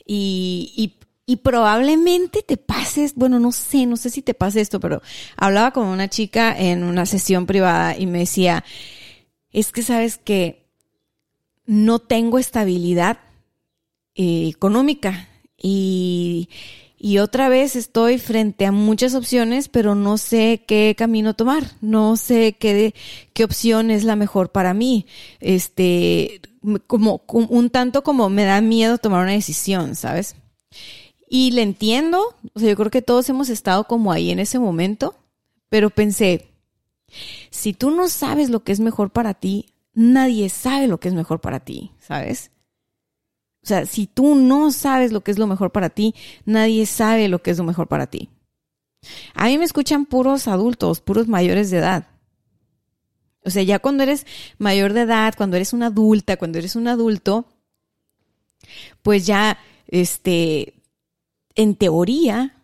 y, 0.07 0.71
y 0.77 1.02
Y 1.25 1.37
probablemente 1.37 2.43
te 2.43 2.57
pases, 2.57 3.15
bueno, 3.15 3.39
no 3.39 3.51
sé, 3.53 3.85
no 3.85 3.95
sé 3.95 4.09
si 4.09 4.21
te 4.21 4.33
pase 4.33 4.59
esto, 4.59 4.79
pero 4.79 5.01
hablaba 5.37 5.71
con 5.71 5.87
una 5.87 6.09
chica 6.09 6.57
en 6.57 6.83
una 6.83 7.05
sesión 7.05 7.45
privada 7.45 7.97
y 7.97 8.07
me 8.07 8.19
decía, 8.19 8.65
es 9.51 9.71
que 9.71 9.83
sabes 9.83 10.17
que 10.17 10.65
no 11.65 11.99
tengo 11.99 12.39
estabilidad 12.39 13.19
eh, 14.15 14.49
económica 14.49 15.29
y, 15.57 16.49
y 16.97 17.19
otra 17.19 17.49
vez 17.49 17.75
estoy 17.75 18.17
frente 18.17 18.65
a 18.65 18.71
muchas 18.71 19.15
opciones, 19.15 19.69
pero 19.69 19.95
no 19.95 20.17
sé 20.17 20.63
qué 20.65 20.95
camino 20.97 21.33
tomar, 21.33 21.71
no 21.81 22.15
sé 22.15 22.53
qué, 22.53 22.93
qué 23.33 23.43
opción 23.43 23.91
es 23.91 24.03
la 24.03 24.15
mejor 24.15 24.51
para 24.51 24.73
mí. 24.73 25.05
Este, 25.39 26.41
como 26.87 27.23
un 27.27 27.69
tanto 27.69 28.03
como 28.03 28.29
me 28.29 28.45
da 28.45 28.61
miedo 28.61 28.97
tomar 28.97 29.23
una 29.23 29.33
decisión, 29.33 29.95
¿sabes? 29.95 30.35
Y 31.35 31.49
le 31.49 31.63
entiendo, 31.63 32.35
o 32.53 32.59
sea, 32.59 32.69
yo 32.69 32.75
creo 32.75 32.91
que 32.91 33.01
todos 33.01 33.27
hemos 33.27 33.49
estado 33.49 33.85
como 33.85 34.11
ahí 34.11 34.29
en 34.29 34.37
ese 34.37 34.59
momento, 34.59 35.15
pero 35.67 35.89
pensé, 35.89 36.47
si 37.49 37.73
tú 37.73 37.89
no 37.89 38.07
sabes 38.07 38.51
lo 38.51 38.63
que 38.63 38.71
es 38.71 38.79
mejor 38.79 39.09
para 39.09 39.33
ti, 39.33 39.73
nadie 39.95 40.47
sabe 40.49 40.87
lo 40.87 40.99
que 40.99 41.07
es 41.07 41.15
mejor 41.15 41.41
para 41.41 41.59
ti, 41.59 41.89
¿sabes? 41.97 42.51
O 43.63 43.65
sea, 43.65 43.87
si 43.87 44.05
tú 44.05 44.35
no 44.35 44.69
sabes 44.69 45.11
lo 45.11 45.21
que 45.21 45.31
es 45.31 45.39
lo 45.39 45.47
mejor 45.47 45.71
para 45.71 45.89
ti, 45.89 46.13
nadie 46.45 46.85
sabe 46.85 47.27
lo 47.29 47.41
que 47.41 47.49
es 47.49 47.57
lo 47.57 47.63
mejor 47.63 47.87
para 47.87 48.05
ti. 48.05 48.29
A 49.33 49.45
mí 49.45 49.57
me 49.57 49.65
escuchan 49.65 50.05
puros 50.05 50.47
adultos, 50.47 51.01
puros 51.01 51.27
mayores 51.27 51.71
de 51.71 51.79
edad. 51.79 52.09
O 53.43 53.49
sea, 53.49 53.63
ya 53.63 53.79
cuando 53.79 54.03
eres 54.03 54.27
mayor 54.59 54.93
de 54.93 55.01
edad, 55.01 55.33
cuando 55.35 55.55
eres 55.55 55.73
una 55.73 55.87
adulta, 55.87 56.37
cuando 56.37 56.59
eres 56.59 56.75
un 56.75 56.87
adulto, 56.87 57.45
pues 59.01 59.25
ya, 59.25 59.57
este, 59.87 60.75
en 61.55 61.75
teoría, 61.75 62.55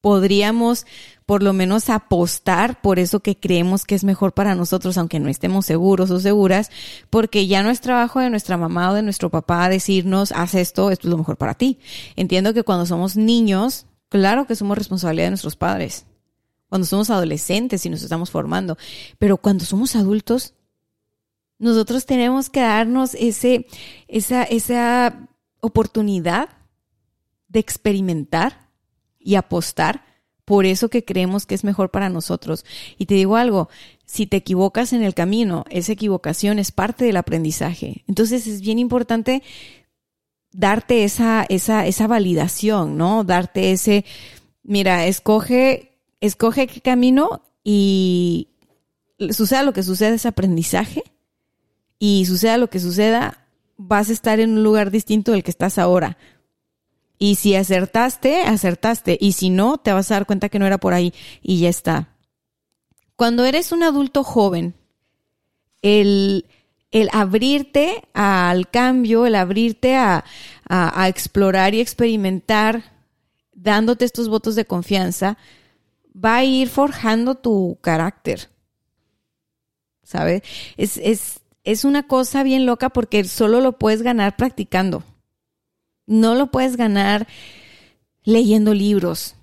podríamos 0.00 0.84
por 1.24 1.42
lo 1.42 1.54
menos 1.54 1.88
apostar 1.88 2.82
por 2.82 2.98
eso 2.98 3.20
que 3.20 3.38
creemos 3.38 3.86
que 3.86 3.94
es 3.94 4.04
mejor 4.04 4.34
para 4.34 4.54
nosotros, 4.54 4.98
aunque 4.98 5.18
no 5.18 5.30
estemos 5.30 5.64
seguros 5.64 6.10
o 6.10 6.20
seguras, 6.20 6.70
porque 7.08 7.46
ya 7.46 7.62
no 7.62 7.70
es 7.70 7.80
trabajo 7.80 8.20
de 8.20 8.28
nuestra 8.28 8.58
mamá 8.58 8.90
o 8.90 8.94
de 8.94 9.00
nuestro 9.00 9.30
papá 9.30 9.66
decirnos, 9.70 10.30
haz 10.32 10.54
esto, 10.54 10.90
esto 10.90 11.08
es 11.08 11.10
lo 11.10 11.16
mejor 11.16 11.38
para 11.38 11.54
ti. 11.54 11.78
Entiendo 12.16 12.52
que 12.52 12.64
cuando 12.64 12.84
somos 12.84 13.16
niños, 13.16 13.86
claro 14.10 14.46
que 14.46 14.56
somos 14.56 14.76
responsabilidad 14.76 15.26
de 15.26 15.30
nuestros 15.30 15.56
padres. 15.56 16.04
Cuando 16.68 16.86
somos 16.86 17.08
adolescentes 17.08 17.86
y 17.86 17.88
nos 17.88 18.02
estamos 18.02 18.30
formando, 18.30 18.76
pero 19.18 19.38
cuando 19.38 19.64
somos 19.64 19.96
adultos, 19.96 20.52
nosotros 21.58 22.04
tenemos 22.04 22.50
que 22.50 22.60
darnos 22.60 23.14
ese, 23.14 23.66
esa, 24.06 24.42
esa 24.42 25.28
oportunidad 25.60 26.50
de 27.54 27.60
experimentar 27.60 28.68
y 29.18 29.36
apostar 29.36 30.04
por 30.44 30.66
eso 30.66 30.90
que 30.90 31.04
creemos 31.04 31.46
que 31.46 31.54
es 31.54 31.64
mejor 31.64 31.90
para 31.90 32.10
nosotros. 32.10 32.66
Y 32.98 33.06
te 33.06 33.14
digo 33.14 33.36
algo, 33.36 33.70
si 34.04 34.26
te 34.26 34.36
equivocas 34.36 34.92
en 34.92 35.02
el 35.02 35.14
camino, 35.14 35.64
esa 35.70 35.92
equivocación 35.92 36.58
es 36.58 36.70
parte 36.70 37.06
del 37.06 37.16
aprendizaje. 37.16 38.04
Entonces 38.06 38.46
es 38.46 38.60
bien 38.60 38.78
importante 38.78 39.42
darte 40.52 41.04
esa, 41.04 41.46
esa, 41.48 41.86
esa 41.86 42.06
validación, 42.06 42.98
¿no? 42.98 43.24
Darte 43.24 43.72
ese, 43.72 44.04
mira, 44.62 45.06
escoge, 45.06 45.98
escoge 46.20 46.66
qué 46.66 46.82
camino 46.82 47.42
y 47.62 48.48
suceda 49.30 49.62
lo 49.62 49.72
que 49.72 49.82
suceda 49.82 50.14
es 50.14 50.26
aprendizaje 50.26 51.02
y 51.98 52.26
suceda 52.26 52.58
lo 52.58 52.68
que 52.68 52.80
suceda, 52.80 53.46
vas 53.76 54.10
a 54.10 54.12
estar 54.12 54.40
en 54.40 54.50
un 54.50 54.62
lugar 54.62 54.90
distinto 54.90 55.32
del 55.32 55.42
que 55.42 55.50
estás 55.50 55.78
ahora. 55.78 56.18
Y 57.18 57.36
si 57.36 57.54
acertaste, 57.54 58.42
acertaste. 58.42 59.16
Y 59.20 59.32
si 59.32 59.50
no, 59.50 59.78
te 59.78 59.92
vas 59.92 60.10
a 60.10 60.14
dar 60.14 60.26
cuenta 60.26 60.48
que 60.48 60.58
no 60.58 60.66
era 60.66 60.78
por 60.78 60.94
ahí 60.94 61.14
y 61.42 61.60
ya 61.60 61.68
está. 61.68 62.08
Cuando 63.16 63.44
eres 63.44 63.70
un 63.72 63.82
adulto 63.82 64.24
joven, 64.24 64.74
el, 65.82 66.46
el 66.90 67.08
abrirte 67.12 68.02
al 68.14 68.68
cambio, 68.70 69.26
el 69.26 69.34
abrirte 69.34 69.96
a, 69.96 70.24
a, 70.68 71.08
explorar 71.08 71.74
y 71.74 71.80
experimentar, 71.80 72.92
dándote 73.52 74.04
estos 74.04 74.28
votos 74.28 74.56
de 74.56 74.64
confianza, 74.64 75.36
va 76.12 76.36
a 76.36 76.44
ir 76.44 76.68
forjando 76.68 77.34
tu 77.34 77.78
carácter. 77.80 78.48
¿Sabes? 80.02 80.42
Es, 80.76 80.98
es, 80.98 81.40
es 81.62 81.84
una 81.84 82.06
cosa 82.06 82.42
bien 82.42 82.66
loca 82.66 82.90
porque 82.90 83.24
solo 83.24 83.60
lo 83.60 83.78
puedes 83.78 84.02
ganar 84.02 84.36
practicando. 84.36 85.04
No 86.06 86.34
lo 86.34 86.50
puedes 86.50 86.76
ganar 86.76 87.26
leyendo 88.24 88.74
libros. 88.74 89.36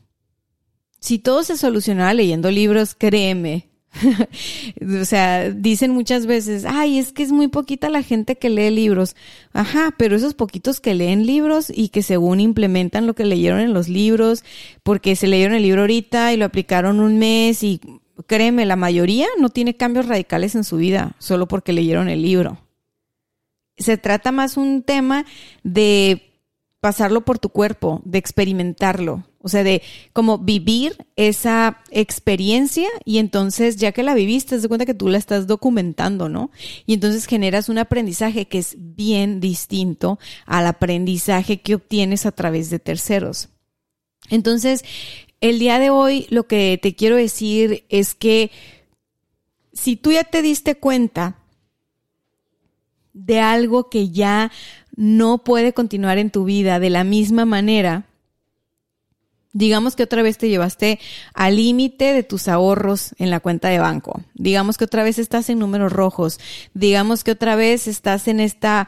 Si 1.00 1.18
todo 1.20 1.44
se 1.44 1.58
solucionara 1.58 2.14
leyendo 2.14 2.52
libros, 2.52 2.96
créeme. 2.96 3.72
o 5.02 5.06
sea, 5.06 5.50
dicen 5.50 5.92
muchas 5.92 6.26
veces, 6.26 6.64
ay, 6.66 6.98
es 6.98 7.12
que 7.12 7.24
es 7.24 7.32
muy 7.32 7.48
poquita 7.48 7.90
la 7.90 8.04
gente 8.04 8.38
que 8.38 8.50
lee 8.50 8.70
libros. 8.70 9.16
Ajá, 9.54 9.94
pero 9.98 10.16
esos 10.16 10.34
poquitos 10.34 10.80
que 10.80 10.94
leen 10.94 11.26
libros 11.26 11.72
y 11.74 11.90
que 11.90 12.04
según 12.04 12.40
implementan 12.40 13.08
lo 13.08 13.16
que 13.16 13.26
leyeron 13.26 13.60
en 13.60 13.74
los 13.74 13.90
libros, 13.90 14.44
porque 14.84 15.16
se 15.16 15.28
leyeron 15.28 15.56
el 15.56 15.64
libro 15.64 15.82
ahorita 15.82 16.34
y 16.34 16.38
lo 16.38 16.46
aplicaron 16.46 17.00
un 17.00 17.18
mes 17.20 17.64
y 17.64 17.82
créeme, 18.28 18.66
la 18.66 18.76
mayoría 18.76 19.28
no 19.40 19.50
tiene 19.50 19.76
cambios 19.76 20.08
radicales 20.08 20.56
en 20.56 20.64
su 20.64 20.78
vida 20.78 21.16
solo 21.20 21.48
porque 21.48 21.74
leyeron 21.74 22.10
el 22.10 22.22
libro. 22.22 22.60
Se 23.78 23.98
trata 23.98 24.32
más 24.32 24.58
un 24.58 24.84
tema 24.84 25.26
de 25.64 26.31
pasarlo 26.82 27.22
por 27.22 27.38
tu 27.38 27.50
cuerpo, 27.50 28.02
de 28.06 28.18
experimentarlo, 28.18 29.24
o 29.40 29.50
sea, 29.50 29.64
de 29.64 29.84
como 30.14 30.40
vivir 30.40 31.06
esa 31.16 31.82
experiencia 31.92 32.90
y 33.06 33.20
entonces 33.20 33.78
ya 33.78 33.92
que 33.92 34.02
la 34.02 34.16
viviste, 34.16 34.50
te 34.50 34.58
das 34.58 34.68
cuenta 34.68 34.88
que 34.88 34.96
tú 34.96 35.08
la 35.08 35.20
estás 35.20 35.46
documentando, 35.46 36.28
¿no? 36.28 36.50
Y 36.88 36.96
entonces 36.96 37.28
generas 37.28 37.70
un 37.70 37.78
aprendizaje 37.78 38.48
que 38.48 38.58
es 38.58 38.76
bien 38.78 39.40
distinto 39.40 40.18
al 40.48 40.66
aprendizaje 40.66 41.62
que 41.62 41.76
obtienes 41.76 42.26
a 42.26 42.32
través 42.32 42.72
de 42.72 42.80
terceros. 42.80 43.50
Entonces, 44.32 44.84
el 45.40 45.60
día 45.60 45.78
de 45.78 45.92
hoy 45.92 46.26
lo 46.32 46.48
que 46.48 46.80
te 46.82 46.96
quiero 46.96 47.16
decir 47.16 47.86
es 47.90 48.16
que 48.16 48.50
si 49.72 49.98
tú 49.98 50.12
ya 50.12 50.24
te 50.24 50.42
diste 50.42 50.76
cuenta 50.76 51.38
de 53.14 53.40
algo 53.40 53.90
que 53.90 54.10
ya 54.10 54.52
no 54.96 55.44
puede 55.44 55.74
continuar 55.74 56.18
en 56.18 56.30
tu 56.30 56.44
vida 56.44 56.80
de 56.80 56.90
la 56.90 57.04
misma 57.04 57.46
manera, 57.46 58.06
digamos 59.54 59.96
que 59.96 60.04
otra 60.04 60.22
vez 60.22 60.38
te 60.38 60.50
llevaste 60.50 61.00
al 61.34 61.58
límite 61.58 62.14
de 62.14 62.24
tus 62.24 62.48
ahorros 62.48 63.14
en 63.18 63.30
la 63.30 63.40
cuenta 63.40 63.70
de 63.70 63.80
banco, 63.80 64.22
digamos 64.34 64.78
que 64.78 64.86
otra 64.86 65.04
vez 65.04 65.20
estás 65.20 65.50
en 65.50 65.60
números 65.60 65.92
rojos, 65.92 66.40
digamos 66.74 67.24
que 67.24 67.32
otra 67.32 67.56
vez 67.56 67.88
estás 67.88 68.28
en 68.28 68.40
esta 68.40 68.88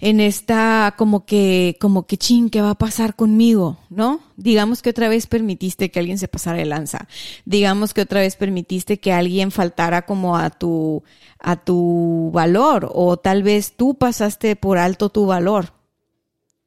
en 0.00 0.20
esta 0.20 0.94
como 0.96 1.26
que, 1.26 1.76
como 1.78 2.06
que 2.06 2.16
ching, 2.16 2.48
¿qué 2.48 2.62
va 2.62 2.70
a 2.70 2.78
pasar 2.78 3.14
conmigo? 3.14 3.78
¿No? 3.90 4.20
Digamos 4.36 4.80
que 4.80 4.90
otra 4.90 5.08
vez 5.08 5.26
permitiste 5.26 5.90
que 5.90 5.98
alguien 6.00 6.18
se 6.18 6.28
pasara 6.28 6.58
de 6.58 6.64
lanza. 6.64 7.06
Digamos 7.44 7.92
que 7.92 8.00
otra 8.00 8.20
vez 8.20 8.36
permitiste 8.36 8.98
que 8.98 9.12
alguien 9.12 9.50
faltara 9.50 10.06
como 10.06 10.36
a 10.36 10.50
tu, 10.50 11.02
a 11.38 11.56
tu 11.56 12.30
valor 12.32 12.90
o 12.94 13.18
tal 13.18 13.42
vez 13.42 13.72
tú 13.76 13.94
pasaste 13.94 14.56
por 14.56 14.78
alto 14.78 15.10
tu 15.10 15.26
valor. 15.26 15.74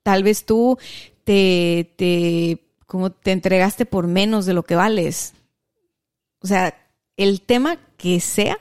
Tal 0.04 0.22
vez 0.24 0.46
tú 0.46 0.78
te, 1.24 1.92
te, 1.98 2.60
como 2.86 3.12
te 3.12 3.32
entregaste 3.32 3.86
por 3.86 4.06
menos 4.06 4.46
de 4.46 4.54
lo 4.54 4.64
que 4.64 4.76
vales. 4.76 5.34
O 6.40 6.48
sea, 6.48 6.78
el 7.18 7.42
tema 7.42 7.78
que 7.98 8.20
sea, 8.20 8.60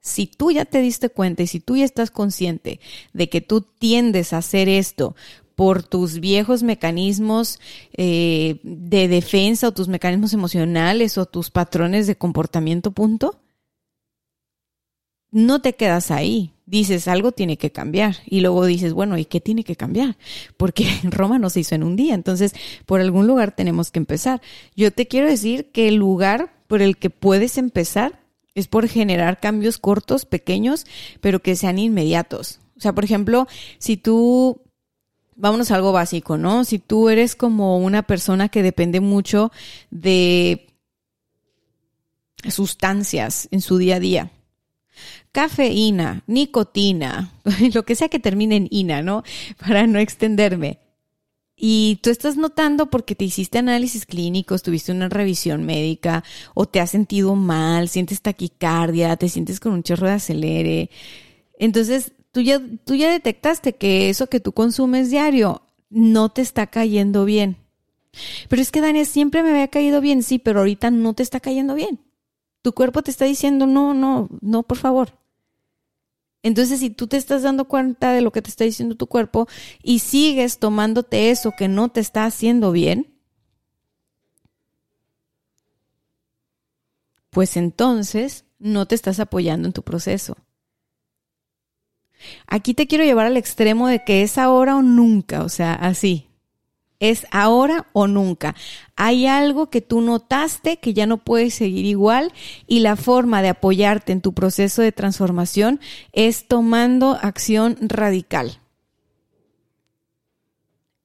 si 0.00 0.26
tú 0.26 0.50
ya 0.50 0.64
te 0.64 0.80
diste 0.80 1.10
cuenta 1.10 1.42
y 1.42 1.46
si 1.46 1.60
tú 1.60 1.76
ya 1.76 1.84
estás 1.84 2.10
consciente 2.10 2.80
de 3.12 3.28
que 3.28 3.40
tú 3.40 3.60
tiendes 3.60 4.32
a 4.32 4.38
hacer 4.38 4.68
esto 4.68 5.14
por 5.54 5.82
tus 5.82 6.20
viejos 6.20 6.62
mecanismos 6.62 7.60
eh, 7.92 8.60
de 8.62 9.08
defensa 9.08 9.68
o 9.68 9.72
tus 9.72 9.88
mecanismos 9.88 10.32
emocionales 10.32 11.18
o 11.18 11.26
tus 11.26 11.50
patrones 11.50 12.06
de 12.06 12.16
comportamiento, 12.16 12.92
punto, 12.92 13.40
no 15.30 15.60
te 15.60 15.74
quedas 15.74 16.10
ahí. 16.10 16.52
Dices, 16.66 17.08
algo 17.08 17.32
tiene 17.32 17.56
que 17.56 17.72
cambiar. 17.72 18.16
Y 18.26 18.40
luego 18.40 18.64
dices, 18.64 18.92
bueno, 18.92 19.18
¿y 19.18 19.24
qué 19.24 19.40
tiene 19.40 19.64
que 19.64 19.76
cambiar? 19.76 20.16
Porque 20.56 20.86
Roma 21.02 21.38
no 21.38 21.50
se 21.50 21.60
hizo 21.60 21.74
en 21.74 21.82
un 21.82 21.96
día. 21.96 22.14
Entonces, 22.14 22.54
por 22.86 23.00
algún 23.00 23.26
lugar 23.26 23.54
tenemos 23.54 23.90
que 23.90 23.98
empezar. 23.98 24.40
Yo 24.76 24.92
te 24.92 25.08
quiero 25.08 25.28
decir 25.28 25.70
que 25.72 25.88
el 25.88 25.96
lugar 25.96 26.54
por 26.68 26.80
el 26.80 26.96
que 26.96 27.10
puedes 27.10 27.58
empezar 27.58 28.19
es 28.54 28.68
por 28.68 28.88
generar 28.88 29.40
cambios 29.40 29.78
cortos, 29.78 30.24
pequeños, 30.24 30.86
pero 31.20 31.40
que 31.40 31.56
sean 31.56 31.78
inmediatos. 31.78 32.60
O 32.76 32.80
sea, 32.80 32.94
por 32.94 33.04
ejemplo, 33.04 33.46
si 33.78 33.96
tú, 33.96 34.62
vámonos 35.36 35.70
a 35.70 35.76
algo 35.76 35.92
básico, 35.92 36.36
¿no? 36.36 36.64
Si 36.64 36.78
tú 36.78 37.08
eres 37.08 37.36
como 37.36 37.78
una 37.78 38.02
persona 38.02 38.48
que 38.48 38.62
depende 38.62 39.00
mucho 39.00 39.52
de 39.90 40.66
sustancias 42.48 43.48
en 43.50 43.60
su 43.60 43.76
día 43.76 43.96
a 43.96 44.00
día, 44.00 44.30
cafeína, 45.32 46.22
nicotina, 46.26 47.32
lo 47.74 47.84
que 47.84 47.94
sea 47.94 48.08
que 48.08 48.18
termine 48.18 48.56
en 48.56 48.68
ina, 48.70 49.02
¿no? 49.02 49.22
Para 49.58 49.86
no 49.86 49.98
extenderme. 49.98 50.78
Y 51.62 51.98
tú 52.02 52.08
estás 52.08 52.38
notando 52.38 52.88
porque 52.88 53.14
te 53.14 53.26
hiciste 53.26 53.58
análisis 53.58 54.06
clínicos, 54.06 54.62
tuviste 54.62 54.92
una 54.92 55.10
revisión 55.10 55.66
médica 55.66 56.24
o 56.54 56.64
te 56.64 56.80
has 56.80 56.90
sentido 56.90 57.34
mal, 57.36 57.90
sientes 57.90 58.22
taquicardia, 58.22 59.16
te 59.16 59.28
sientes 59.28 59.60
con 59.60 59.74
un 59.74 59.82
chorro 59.82 60.06
de 60.06 60.14
acelere. 60.14 60.90
Entonces, 61.58 62.12
tú 62.32 62.40
ya, 62.40 62.62
tú 62.86 62.94
ya 62.94 63.10
detectaste 63.10 63.74
que 63.74 64.08
eso 64.08 64.28
que 64.28 64.40
tú 64.40 64.52
consumes 64.52 65.10
diario 65.10 65.60
no 65.90 66.30
te 66.30 66.40
está 66.40 66.66
cayendo 66.68 67.26
bien. 67.26 67.58
Pero 68.48 68.62
es 68.62 68.72
que, 68.72 68.80
Daniel, 68.80 69.04
siempre 69.04 69.42
me 69.42 69.50
había 69.50 69.68
caído 69.68 70.00
bien, 70.00 70.22
sí, 70.22 70.38
pero 70.38 70.60
ahorita 70.60 70.90
no 70.90 71.12
te 71.12 71.22
está 71.22 71.40
cayendo 71.40 71.74
bien. 71.74 72.00
Tu 72.62 72.72
cuerpo 72.72 73.02
te 73.02 73.10
está 73.10 73.26
diciendo, 73.26 73.66
no, 73.66 73.92
no, 73.92 74.30
no, 74.40 74.62
por 74.62 74.78
favor. 74.78 75.19
Entonces, 76.42 76.80
si 76.80 76.90
tú 76.90 77.06
te 77.06 77.16
estás 77.16 77.42
dando 77.42 77.66
cuenta 77.66 78.12
de 78.12 78.22
lo 78.22 78.32
que 78.32 78.40
te 78.42 78.48
está 78.48 78.64
diciendo 78.64 78.94
tu 78.94 79.06
cuerpo 79.06 79.46
y 79.82 79.98
sigues 79.98 80.58
tomándote 80.58 81.30
eso 81.30 81.52
que 81.56 81.68
no 81.68 81.90
te 81.90 82.00
está 82.00 82.24
haciendo 82.24 82.72
bien, 82.72 83.14
pues 87.30 87.56
entonces 87.56 88.44
no 88.58 88.86
te 88.86 88.94
estás 88.94 89.20
apoyando 89.20 89.68
en 89.68 89.72
tu 89.72 89.82
proceso. 89.82 90.36
Aquí 92.46 92.74
te 92.74 92.86
quiero 92.86 93.04
llevar 93.04 93.26
al 93.26 93.36
extremo 93.36 93.88
de 93.88 94.04
que 94.04 94.22
es 94.22 94.38
ahora 94.38 94.76
o 94.76 94.82
nunca, 94.82 95.42
o 95.42 95.48
sea, 95.48 95.74
así. 95.74 96.29
Es 97.00 97.26
ahora 97.30 97.86
o 97.94 98.06
nunca. 98.06 98.54
Hay 98.94 99.26
algo 99.26 99.70
que 99.70 99.80
tú 99.80 100.02
notaste 100.02 100.76
que 100.76 100.92
ya 100.92 101.06
no 101.06 101.16
puedes 101.16 101.54
seguir 101.54 101.86
igual 101.86 102.32
y 102.66 102.80
la 102.80 102.94
forma 102.94 103.40
de 103.40 103.48
apoyarte 103.48 104.12
en 104.12 104.20
tu 104.20 104.34
proceso 104.34 104.82
de 104.82 104.92
transformación 104.92 105.80
es 106.12 106.46
tomando 106.46 107.18
acción 107.22 107.76
radical. 107.80 108.60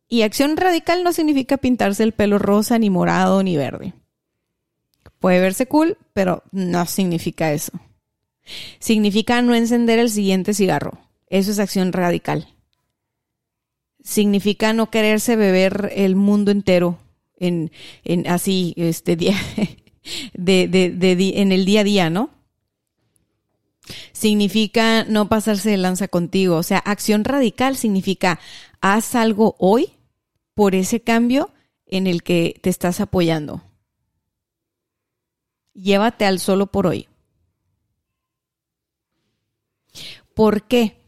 Y 0.10 0.22
acción 0.22 0.58
radical 0.58 1.04
no 1.04 1.14
significa 1.14 1.58
pintarse 1.58 2.04
el 2.04 2.12
pelo 2.12 2.40
rosa, 2.40 2.78
ni 2.78 2.90
morado, 2.90 3.42
ni 3.42 3.56
verde. 3.56 3.94
Puede 5.20 5.40
verse 5.40 5.66
cool, 5.66 5.98
pero 6.14 6.44
no 6.52 6.86
significa 6.86 7.54
eso. 7.54 7.72
Significa 8.80 9.42
no 9.42 9.56
encender 9.56 9.98
el 9.98 10.12
siguiente 10.12 10.54
cigarro. 10.54 11.00
Eso 11.28 11.52
es 11.52 11.60
acción 11.60 11.94
radical 11.94 12.55
significa 14.06 14.72
no 14.72 14.92
quererse 14.92 15.36
beber 15.36 15.92
el 15.96 16.16
mundo 16.16 16.52
entero 16.52 17.00
en, 17.38 17.72
en 18.04 18.28
así, 18.28 18.74
este 18.78 19.16
día, 19.16 19.36
de, 20.34 20.68
de, 20.68 20.92
de, 20.92 21.42
en 21.42 21.52
el 21.52 21.66
día 21.66 21.82
a 21.82 21.84
día, 21.84 22.10
¿no? 22.10 22.30
Significa 24.14 25.04
no 25.04 25.28
pasarse 25.28 25.72
de 25.72 25.78
lanza 25.78 26.08
contigo. 26.08 26.56
O 26.56 26.64
sea, 26.64 26.78
acción 26.80 27.24
radical 27.24 27.76
significa 27.76 28.40
haz 28.80 29.16
algo 29.16 29.56
hoy 29.60 29.92
por 30.54 30.76
ese 30.76 31.02
cambio 31.02 31.52
en 31.88 32.08
el 32.08 32.24
que 32.24 32.60
te 32.62 32.70
estás 32.70 33.02
apoyando. 33.02 33.64
Llévate 35.74 36.26
al 36.26 36.40
solo 36.40 36.68
por 36.68 36.88
hoy. 36.88 37.08
¿Por 40.34 40.64
qué? 40.64 41.05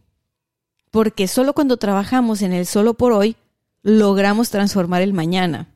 Porque 0.91 1.27
solo 1.27 1.53
cuando 1.53 1.77
trabajamos 1.77 2.41
en 2.41 2.53
el 2.53 2.65
solo 2.65 2.94
por 2.96 3.13
hoy 3.13 3.36
logramos 3.84 4.50
transformar 4.50 5.01
el 5.01 5.13
mañana. 5.13 5.67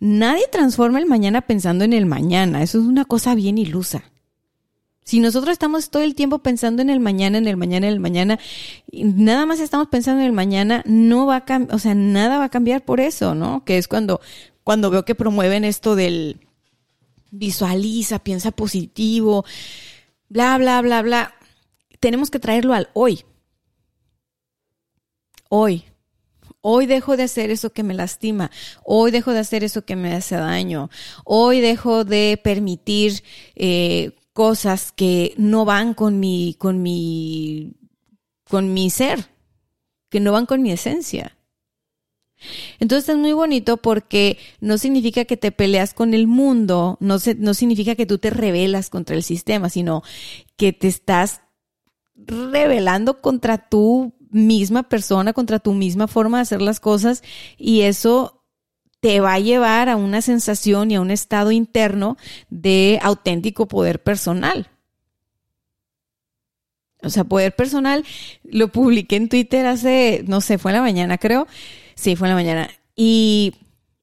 Nadie 0.00 0.46
transforma 0.50 0.98
el 0.98 1.06
mañana 1.06 1.42
pensando 1.42 1.84
en 1.84 1.92
el 1.92 2.06
mañana, 2.06 2.62
eso 2.62 2.78
es 2.78 2.84
una 2.84 3.04
cosa 3.04 3.34
bien 3.34 3.58
ilusa. 3.58 4.04
Si 5.02 5.20
nosotros 5.20 5.52
estamos 5.52 5.88
todo 5.88 6.02
el 6.02 6.14
tiempo 6.14 6.40
pensando 6.40 6.82
en 6.82 6.90
el 6.90 7.00
mañana, 7.00 7.38
en 7.38 7.48
el 7.48 7.56
mañana, 7.56 7.86
en 7.86 7.94
el 7.94 7.98
mañana, 8.00 8.38
y 8.90 9.04
nada 9.04 9.46
más 9.46 9.58
estamos 9.58 9.88
pensando 9.88 10.20
en 10.20 10.26
el 10.26 10.34
mañana, 10.34 10.82
no 10.84 11.24
va 11.24 11.44
a 11.48 11.66
o 11.70 11.78
sea, 11.78 11.94
nada 11.94 12.38
va 12.38 12.44
a 12.44 12.50
cambiar 12.50 12.84
por 12.84 13.00
eso, 13.00 13.34
¿no? 13.34 13.64
Que 13.64 13.78
es 13.78 13.88
cuando, 13.88 14.20
cuando 14.64 14.90
veo 14.90 15.06
que 15.06 15.14
promueven 15.14 15.64
esto 15.64 15.96
del 15.96 16.40
visualiza, 17.30 18.18
piensa 18.18 18.50
positivo, 18.50 19.46
bla, 20.28 20.58
bla, 20.58 20.82
bla, 20.82 21.00
bla. 21.00 21.34
Tenemos 22.00 22.30
que 22.30 22.38
traerlo 22.38 22.74
al 22.74 22.90
hoy 22.92 23.24
hoy. 25.48 25.84
Hoy 26.60 26.86
dejo 26.86 27.16
de 27.16 27.22
hacer 27.22 27.50
eso 27.50 27.70
que 27.70 27.82
me 27.82 27.94
lastima. 27.94 28.50
Hoy 28.84 29.10
dejo 29.10 29.32
de 29.32 29.38
hacer 29.38 29.64
eso 29.64 29.84
que 29.84 29.96
me 29.96 30.12
hace 30.12 30.36
daño. 30.36 30.90
Hoy 31.24 31.60
dejo 31.60 32.04
de 32.04 32.40
permitir 32.42 33.22
eh, 33.54 34.12
cosas 34.32 34.92
que 34.92 35.34
no 35.36 35.64
van 35.64 35.94
con 35.94 36.20
mi, 36.20 36.56
con 36.58 36.82
mi, 36.82 37.74
con 38.44 38.72
mi 38.74 38.90
ser, 38.90 39.26
que 40.10 40.20
no 40.20 40.32
van 40.32 40.46
con 40.46 40.62
mi 40.62 40.72
esencia. 40.72 41.36
Entonces 42.78 43.08
es 43.08 43.16
muy 43.16 43.32
bonito 43.32 43.78
porque 43.78 44.38
no 44.60 44.78
significa 44.78 45.24
que 45.24 45.36
te 45.36 45.52
peleas 45.52 45.92
con 45.94 46.14
el 46.14 46.26
mundo, 46.26 46.96
no, 47.00 47.16
no 47.38 47.54
significa 47.54 47.94
que 47.94 48.06
tú 48.06 48.18
te 48.18 48.30
rebelas 48.30 48.90
contra 48.90 49.16
el 49.16 49.22
sistema, 49.22 49.70
sino 49.70 50.02
que 50.56 50.72
te 50.72 50.88
estás 50.88 51.40
rebelando 52.14 53.20
contra 53.20 53.68
tu 53.68 54.12
misma 54.30 54.88
persona, 54.88 55.32
contra 55.32 55.58
tu 55.58 55.72
misma 55.72 56.08
forma 56.08 56.38
de 56.38 56.42
hacer 56.42 56.62
las 56.62 56.80
cosas 56.80 57.22
y 57.56 57.82
eso 57.82 58.44
te 59.00 59.20
va 59.20 59.34
a 59.34 59.38
llevar 59.38 59.88
a 59.88 59.96
una 59.96 60.22
sensación 60.22 60.90
y 60.90 60.96
a 60.96 61.00
un 61.00 61.10
estado 61.10 61.52
interno 61.52 62.16
de 62.50 62.98
auténtico 63.02 63.68
poder 63.68 64.02
personal. 64.02 64.70
O 67.02 67.10
sea, 67.10 67.24
poder 67.24 67.54
personal 67.54 68.04
lo 68.42 68.68
publiqué 68.68 69.16
en 69.16 69.28
Twitter 69.28 69.66
hace, 69.66 70.24
no 70.26 70.40
sé, 70.40 70.58
fue 70.58 70.72
en 70.72 70.78
la 70.78 70.82
mañana 70.82 71.18
creo. 71.18 71.46
Sí, 71.94 72.16
fue 72.16 72.26
en 72.26 72.30
la 72.30 72.36
mañana. 72.36 72.70
Y, 72.96 73.54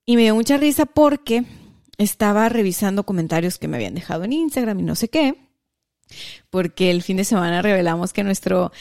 y 0.06 0.16
me 0.16 0.24
dio 0.24 0.36
mucha 0.36 0.58
risa 0.58 0.86
porque 0.86 1.44
estaba 1.98 2.48
revisando 2.48 3.06
comentarios 3.06 3.58
que 3.58 3.68
me 3.68 3.76
habían 3.78 3.96
dejado 3.96 4.24
en 4.24 4.34
Instagram 4.34 4.80
y 4.80 4.84
no 4.84 4.96
sé 4.96 5.10
qué 5.10 5.45
porque 6.50 6.92
el 6.92 7.02
fin 7.02 7.18
de 7.18 7.26
semana 7.26 7.62
revelamos 7.62 8.14
que 8.14 8.24
nuestro, 8.24 8.72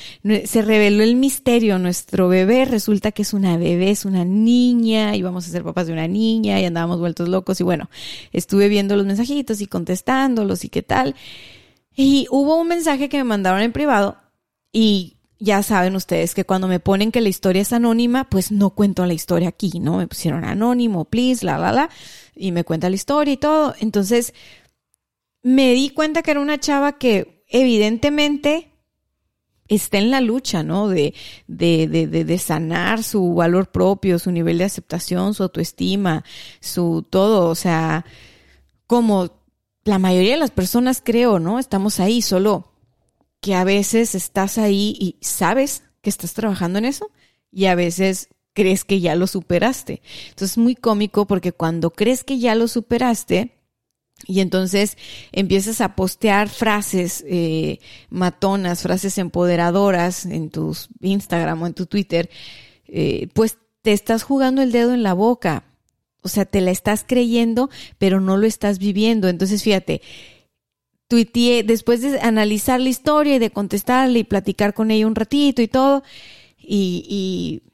se 0.44 0.62
reveló 0.62 1.02
el 1.02 1.16
misterio, 1.16 1.78
nuestro 1.78 2.28
bebé 2.28 2.64
resulta 2.64 3.12
que 3.12 3.22
es 3.22 3.32
una 3.32 3.56
bebé, 3.56 3.90
es 3.90 4.04
una 4.04 4.24
niña, 4.24 5.16
y 5.16 5.22
vamos 5.22 5.46
a 5.46 5.50
ser 5.50 5.64
papás 5.64 5.86
de 5.86 5.92
una 5.92 6.06
niña, 6.06 6.60
y 6.60 6.64
andábamos 6.64 6.98
vueltos 6.98 7.28
locos, 7.28 7.60
y 7.60 7.64
bueno, 7.64 7.90
estuve 8.32 8.68
viendo 8.68 8.96
los 8.96 9.06
mensajitos 9.06 9.60
y 9.60 9.66
contestándolos 9.66 10.64
y 10.64 10.68
qué 10.68 10.82
tal. 10.82 11.14
Y 11.96 12.26
hubo 12.30 12.56
un 12.56 12.68
mensaje 12.68 13.08
que 13.08 13.18
me 13.18 13.24
mandaron 13.24 13.62
en 13.62 13.72
privado, 13.72 14.16
y 14.72 15.16
ya 15.38 15.62
saben 15.62 15.94
ustedes 15.96 16.34
que 16.34 16.44
cuando 16.44 16.68
me 16.68 16.80
ponen 16.80 17.12
que 17.12 17.20
la 17.20 17.28
historia 17.28 17.62
es 17.62 17.72
anónima, 17.72 18.28
pues 18.30 18.50
no 18.50 18.70
cuento 18.70 19.04
la 19.04 19.14
historia 19.14 19.48
aquí, 19.48 19.78
¿no? 19.80 19.98
Me 19.98 20.06
pusieron 20.06 20.44
anónimo, 20.44 21.04
please, 21.04 21.44
la, 21.44 21.58
la, 21.58 21.72
la, 21.72 21.90
y 22.34 22.52
me 22.52 22.64
cuenta 22.64 22.88
la 22.88 22.96
historia 22.96 23.34
y 23.34 23.36
todo. 23.36 23.74
Entonces, 23.80 24.32
me 25.44 25.74
di 25.74 25.90
cuenta 25.90 26.22
que 26.22 26.32
era 26.32 26.40
una 26.40 26.58
chava 26.58 26.98
que 26.98 27.44
evidentemente 27.46 28.72
está 29.68 29.98
en 29.98 30.10
la 30.10 30.20
lucha, 30.20 30.62
¿no? 30.62 30.88
De, 30.88 31.14
de, 31.46 31.86
de, 31.86 32.06
de, 32.06 32.38
sanar 32.38 33.02
su 33.02 33.34
valor 33.34 33.70
propio, 33.70 34.18
su 34.18 34.32
nivel 34.32 34.58
de 34.58 34.64
aceptación, 34.64 35.34
su 35.34 35.42
autoestima, 35.42 36.24
su 36.60 37.06
todo, 37.08 37.48
o 37.48 37.54
sea, 37.54 38.04
como 38.86 39.30
la 39.84 39.98
mayoría 39.98 40.32
de 40.32 40.40
las 40.40 40.50
personas 40.50 41.02
creo, 41.04 41.38
¿no? 41.38 41.58
Estamos 41.58 42.00
ahí, 42.00 42.22
solo 42.22 42.72
que 43.40 43.54
a 43.54 43.64
veces 43.64 44.14
estás 44.14 44.56
ahí 44.56 44.96
y 44.98 45.18
sabes 45.20 45.82
que 46.00 46.08
estás 46.08 46.32
trabajando 46.32 46.78
en 46.78 46.86
eso 46.86 47.10
y 47.50 47.66
a 47.66 47.74
veces 47.74 48.28
crees 48.54 48.84
que 48.84 49.00
ya 49.00 49.14
lo 49.14 49.26
superaste. 49.26 50.00
Entonces 50.30 50.52
es 50.52 50.58
muy 50.58 50.74
cómico 50.74 51.26
porque 51.26 51.52
cuando 51.52 51.90
crees 51.90 52.24
que 52.24 52.38
ya 52.38 52.54
lo 52.54 52.66
superaste, 52.66 53.63
y 54.26 54.40
entonces 54.40 54.96
empiezas 55.32 55.80
a 55.80 55.96
postear 55.96 56.48
frases 56.48 57.24
eh, 57.28 57.80
matonas, 58.10 58.82
frases 58.82 59.18
empoderadoras 59.18 60.26
en 60.26 60.50
tus 60.50 60.88
Instagram 61.00 61.62
o 61.62 61.66
en 61.66 61.74
tu 61.74 61.86
Twitter, 61.86 62.30
eh, 62.86 63.28
pues 63.34 63.58
te 63.82 63.92
estás 63.92 64.22
jugando 64.22 64.62
el 64.62 64.72
dedo 64.72 64.94
en 64.94 65.02
la 65.02 65.12
boca. 65.12 65.64
O 66.22 66.28
sea, 66.28 66.46
te 66.46 66.62
la 66.62 66.70
estás 66.70 67.04
creyendo, 67.06 67.68
pero 67.98 68.18
no 68.18 68.38
lo 68.38 68.46
estás 68.46 68.78
viviendo. 68.78 69.28
Entonces, 69.28 69.62
fíjate, 69.62 70.00
tuiteé, 71.06 71.62
después 71.64 72.00
de 72.00 72.18
analizar 72.20 72.80
la 72.80 72.88
historia 72.88 73.36
y 73.36 73.38
de 73.38 73.50
contestarle 73.50 74.20
y 74.20 74.24
platicar 74.24 74.72
con 74.72 74.90
ella 74.90 75.06
un 75.06 75.14
ratito 75.14 75.60
y 75.60 75.68
todo, 75.68 76.02
y, 76.56 77.04
y 77.10 77.73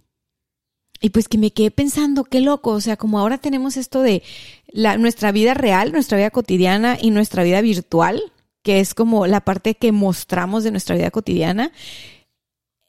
y 1.01 1.11
pues 1.11 1.29
que 1.29 1.39
me 1.39 1.53
quedé 1.53 1.71
pensando, 1.71 2.25
qué 2.25 2.41
loco, 2.41 2.71
o 2.71 2.81
sea, 2.81 2.97
como 2.97 3.19
ahora 3.19 3.39
tenemos 3.39 3.77
esto 3.77 4.03
de 4.03 4.23
la, 4.69 4.99
nuestra 4.99 5.33
vida 5.33 5.55
real, 5.55 5.93
nuestra 5.93 6.19
vida 6.19 6.31
cotidiana 6.31 6.99
y 7.01 7.11
nuestra 7.11 7.43
vida 7.43 7.61
virtual, 7.63 8.21
que 8.63 8.81
es 8.81 8.95
como 8.95 9.27
la 9.27 9.41
parte 9.41 9.75
que 9.75 9.93
mostramos 9.93 10.63
de 10.63 10.71
nuestra 10.71 10.97
vida 10.97 11.11
cotidiana, 11.11 11.73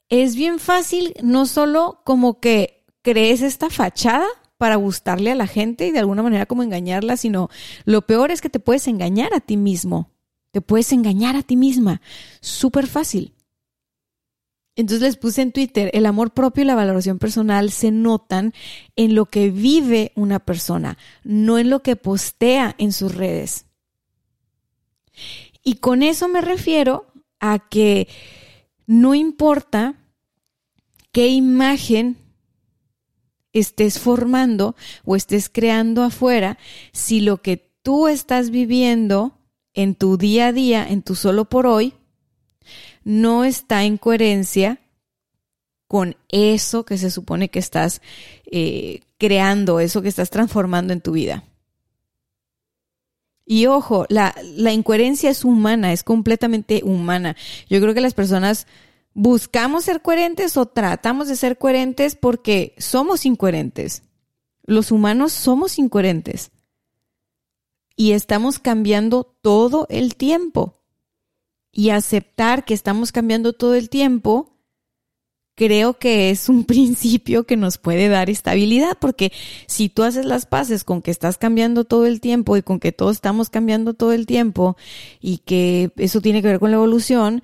es 0.10 0.36
bien 0.36 0.60
fácil, 0.60 1.14
no 1.24 1.46
solo 1.46 2.02
como 2.04 2.42
que 2.42 2.84
crees 3.02 3.42
esta 3.42 3.70
fachada 3.70 4.28
para 4.58 4.76
gustarle 4.76 5.32
a 5.32 5.36
la 5.36 5.48
gente 5.48 5.88
y 5.88 5.92
de 5.92 6.00
alguna 6.00 6.22
manera 6.22 6.46
como 6.46 6.64
engañarla, 6.64 7.16
sino 7.16 7.50
lo 7.86 8.06
peor 8.06 8.30
es 8.30 8.42
que 8.42 8.50
te 8.50 8.60
puedes 8.60 8.88
engañar 8.88 9.34
a 9.34 9.40
ti 9.40 9.56
mismo, 9.56 10.12
te 10.52 10.60
puedes 10.60 10.92
engañar 10.92 11.38
a 11.38 11.44
ti 11.44 11.56
misma, 11.56 12.02
súper 12.42 12.88
fácil. 12.88 13.34
Entonces 14.76 15.02
les 15.02 15.18
puse 15.18 15.42
en 15.42 15.52
Twitter, 15.52 15.92
el 15.94 16.06
amor 16.06 16.32
propio 16.32 16.64
y 16.64 16.66
la 16.66 16.76
valoración 16.76 17.20
personal 17.20 17.72
se 17.72 17.92
notan 17.92 18.54
en 18.96 19.16
lo 19.16 19.26
que 19.26 19.50
vive 19.50 20.14
una 20.16 20.40
persona, 20.40 20.98
no 21.24 21.58
en 21.58 21.70
lo 21.70 21.82
que 21.84 21.98
postea 21.98 22.76
en 22.78 22.94
sus 22.94 23.14
redes. 23.14 23.66
Y 25.64 25.76
con 25.76 26.04
eso 26.04 26.28
me 26.30 26.42
refiero 26.42 27.12
a 27.40 27.60
que 27.60 28.08
no 28.88 29.14
importa 29.14 29.96
qué 31.12 31.28
imagen 31.28 32.18
estés 33.54 34.00
formando 34.00 34.76
o 35.04 35.18
estés 35.18 35.50
creando 35.50 36.04
afuera, 36.04 36.58
si 36.94 37.20
lo 37.20 37.42
que 37.42 37.58
tú 37.82 38.08
estás 38.08 38.50
viviendo 38.50 39.38
en 39.74 39.96
tu 39.96 40.18
día 40.18 40.48
a 40.48 40.54
día, 40.54 40.88
en 40.88 41.02
tu 41.02 41.16
solo 41.16 41.46
por 41.46 41.68
hoy, 41.68 41.94
no 43.04 43.44
está 43.44 43.84
en 43.84 43.98
coherencia 43.98 44.80
con 45.88 46.16
eso 46.30 46.86
que 46.86 46.98
se 46.98 47.12
supone 47.12 47.50
que 47.50 47.60
estás 47.60 48.02
eh, 48.46 49.02
creando, 49.18 49.80
eso 49.80 50.02
que 50.02 50.08
estás 50.08 50.30
transformando 50.30 50.94
en 50.94 51.02
tu 51.02 51.12
vida. 51.12 51.44
Y 53.46 53.66
ojo, 53.66 54.06
la, 54.08 54.34
la 54.56 54.72
incoherencia 54.72 55.30
es 55.30 55.44
humana, 55.44 55.92
es 55.92 56.04
completamente 56.04 56.82
humana. 56.86 57.36
Yo 57.70 57.82
creo 57.82 57.94
que 57.94 58.00
las 58.00 58.14
personas 58.14 58.68
buscamos 59.14 59.84
ser 59.84 60.02
coherentes 60.02 60.56
o 60.58 60.66
tratamos 60.66 61.28
de 61.28 61.36
ser 61.36 61.58
coherentes 61.58 62.16
porque 62.16 62.74
somos 62.78 63.26
incoherentes. 63.26 64.04
Los 64.64 64.92
humanos 64.92 65.34
somos 65.34 65.80
incoherentes. 65.80 66.52
Y 67.96 68.14
estamos 68.14 68.60
cambiando 68.60 69.36
todo 69.42 69.86
el 69.90 70.16
tiempo. 70.16 70.81
Y 71.72 71.90
aceptar 71.90 72.66
que 72.66 72.74
estamos 72.74 73.12
cambiando 73.12 73.54
todo 73.54 73.76
el 73.76 73.90
tiempo, 73.90 74.58
creo 75.56 75.98
que 75.98 76.30
es 76.30 76.50
un 76.50 76.64
principio 76.66 77.46
que 77.46 77.58
nos 77.58 77.78
puede 77.78 78.10
dar 78.10 78.30
estabilidad, 78.30 78.98
porque 79.00 79.32
si 79.68 79.90
tú 79.90 80.04
haces 80.04 80.26
las 80.26 80.46
paces 80.46 80.84
con 80.84 81.02
que 81.02 81.12
estás 81.12 81.38
cambiando 81.38 81.84
todo 81.84 82.06
el 82.06 82.20
tiempo 82.20 82.58
y 82.58 82.62
con 82.62 82.80
que 82.80 82.92
todos 82.92 83.18
estamos 83.18 83.50
cambiando 83.50 83.94
todo 83.94 84.12
el 84.12 84.26
tiempo 84.26 84.78
y 85.20 85.40
que 85.40 85.92
eso 85.98 86.22
tiene 86.22 86.42
que 86.42 86.48
ver 86.48 86.60
con 86.60 86.72
la 86.72 86.78
evolución, 86.78 87.44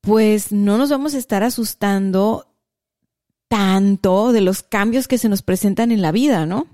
pues 0.00 0.52
no 0.52 0.78
nos 0.78 0.90
vamos 0.90 1.14
a 1.14 1.18
estar 1.18 1.42
asustando 1.42 2.46
tanto 3.48 4.32
de 4.32 4.42
los 4.42 4.62
cambios 4.62 5.08
que 5.08 5.18
se 5.18 5.28
nos 5.28 5.42
presentan 5.42 5.90
en 5.90 6.02
la 6.02 6.12
vida, 6.12 6.46
¿no? 6.46 6.66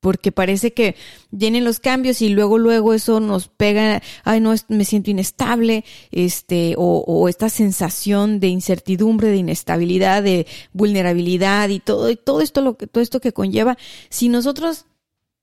Porque 0.00 0.32
parece 0.32 0.72
que 0.72 0.96
vienen 1.30 1.64
los 1.64 1.78
cambios 1.78 2.22
y 2.22 2.30
luego, 2.30 2.58
luego 2.58 2.94
eso 2.94 3.20
nos 3.20 3.48
pega, 3.48 4.02
ay, 4.24 4.40
no, 4.40 4.54
me 4.68 4.84
siento 4.84 5.10
inestable, 5.10 5.84
este, 6.10 6.74
o, 6.78 7.04
o 7.06 7.28
esta 7.28 7.50
sensación 7.50 8.40
de 8.40 8.48
incertidumbre, 8.48 9.28
de 9.28 9.36
inestabilidad, 9.36 10.22
de 10.22 10.46
vulnerabilidad 10.72 11.68
y 11.68 11.80
todo, 11.80 12.10
y 12.10 12.16
todo 12.16 12.40
esto 12.40 12.62
lo 12.62 12.76
que, 12.76 12.86
todo 12.86 13.02
esto 13.02 13.20
que 13.20 13.32
conlleva. 13.32 13.76
Si 14.08 14.28
nosotros 14.28 14.86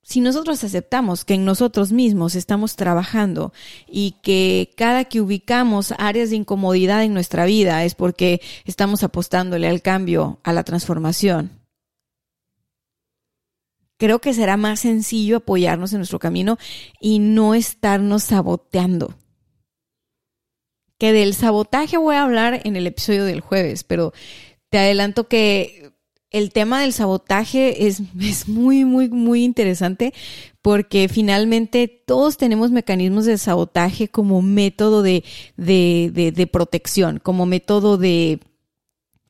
si 0.08 0.22
nosotros 0.22 0.64
aceptamos 0.64 1.26
que 1.26 1.34
en 1.34 1.44
nosotros 1.44 1.92
mismos 1.92 2.36
estamos 2.36 2.78
trabajando 2.78 3.52
y 3.90 4.12
que 4.22 4.72
cada 4.78 5.04
que 5.04 5.20
ubicamos 5.20 5.94
áreas 5.98 6.30
de 6.30 6.38
incomodidad 6.38 7.04
en 7.04 7.14
nuestra 7.14 7.44
vida 7.44 7.84
es 7.84 7.94
porque 7.94 8.40
estamos 8.64 9.04
apostándole 9.04 9.68
al 9.68 9.82
cambio, 9.82 10.40
a 10.44 10.54
la 10.54 10.64
transformación, 10.64 11.52
creo 13.98 14.20
que 14.20 14.34
será 14.34 14.58
más 14.58 14.82
sencillo 14.82 15.38
apoyarnos 15.38 15.92
en 15.94 16.00
nuestro 16.00 16.20
camino 16.20 16.58
y 17.02 17.20
no 17.20 17.54
estarnos 17.54 18.24
saboteando. 18.24 19.16
Que 20.98 21.14
del 21.14 21.34
sabotaje 21.34 21.98
voy 21.98 22.16
a 22.16 22.24
hablar 22.24 22.62
en 22.64 22.76
el 22.76 22.88
episodio 22.88 23.26
del 23.26 23.42
jueves, 23.42 23.84
pero 23.84 24.14
te 24.70 24.80
adelanto 24.80 25.28
que 25.28 25.92
el 26.32 26.52
tema 26.52 26.82
del 26.82 26.94
sabotaje 26.94 27.88
es, 27.88 28.02
es, 28.20 28.48
muy, 28.48 28.84
muy, 28.84 29.10
muy 29.10 29.44
interesante 29.44 30.14
porque 30.62 31.08
finalmente 31.08 31.88
todos 31.88 32.38
tenemos 32.38 32.72
mecanismos 32.72 33.26
de 33.26 33.38
sabotaje 33.38 34.10
como 34.10 34.42
método 34.42 35.02
de, 35.02 35.24
de, 35.56 36.12
de, 36.14 36.32
de 36.32 36.48
protección, 36.48 37.20
como 37.20 37.46
método 37.46 37.98
de, 37.98 38.40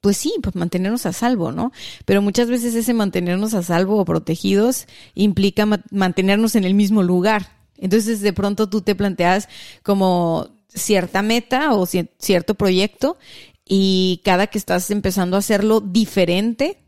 pues 0.02 0.18
sí, 0.18 0.34
pues 0.42 0.56
mantenernos 0.56 1.06
a 1.06 1.14
salvo, 1.14 1.52
¿no? 1.52 1.72
Pero 2.06 2.22
muchas 2.22 2.50
veces 2.50 2.76
ese 2.76 2.94
mantenernos 2.94 3.54
a 3.54 3.64
salvo 3.64 3.98
o 3.98 4.06
protegidos 4.06 4.88
implica 5.16 5.68
mantenernos 5.92 6.56
en 6.56 6.64
el 6.64 6.74
mismo 6.74 7.04
lugar. 7.04 7.58
Entonces 7.78 8.22
de 8.22 8.34
pronto 8.34 8.70
tú 8.70 8.82
te 8.82 8.96
planteas 8.96 9.48
como 9.84 10.50
cierta 10.68 11.22
meta 11.22 11.74
o 11.74 11.86
cierto 11.86 12.56
proyecto 12.56 13.18
y 13.66 14.22
cada 14.24 14.48
que 14.48 14.58
estás 14.58 14.90
empezando 14.92 15.36
a 15.36 15.40
hacerlo 15.40 15.82
diferente, 15.82 16.80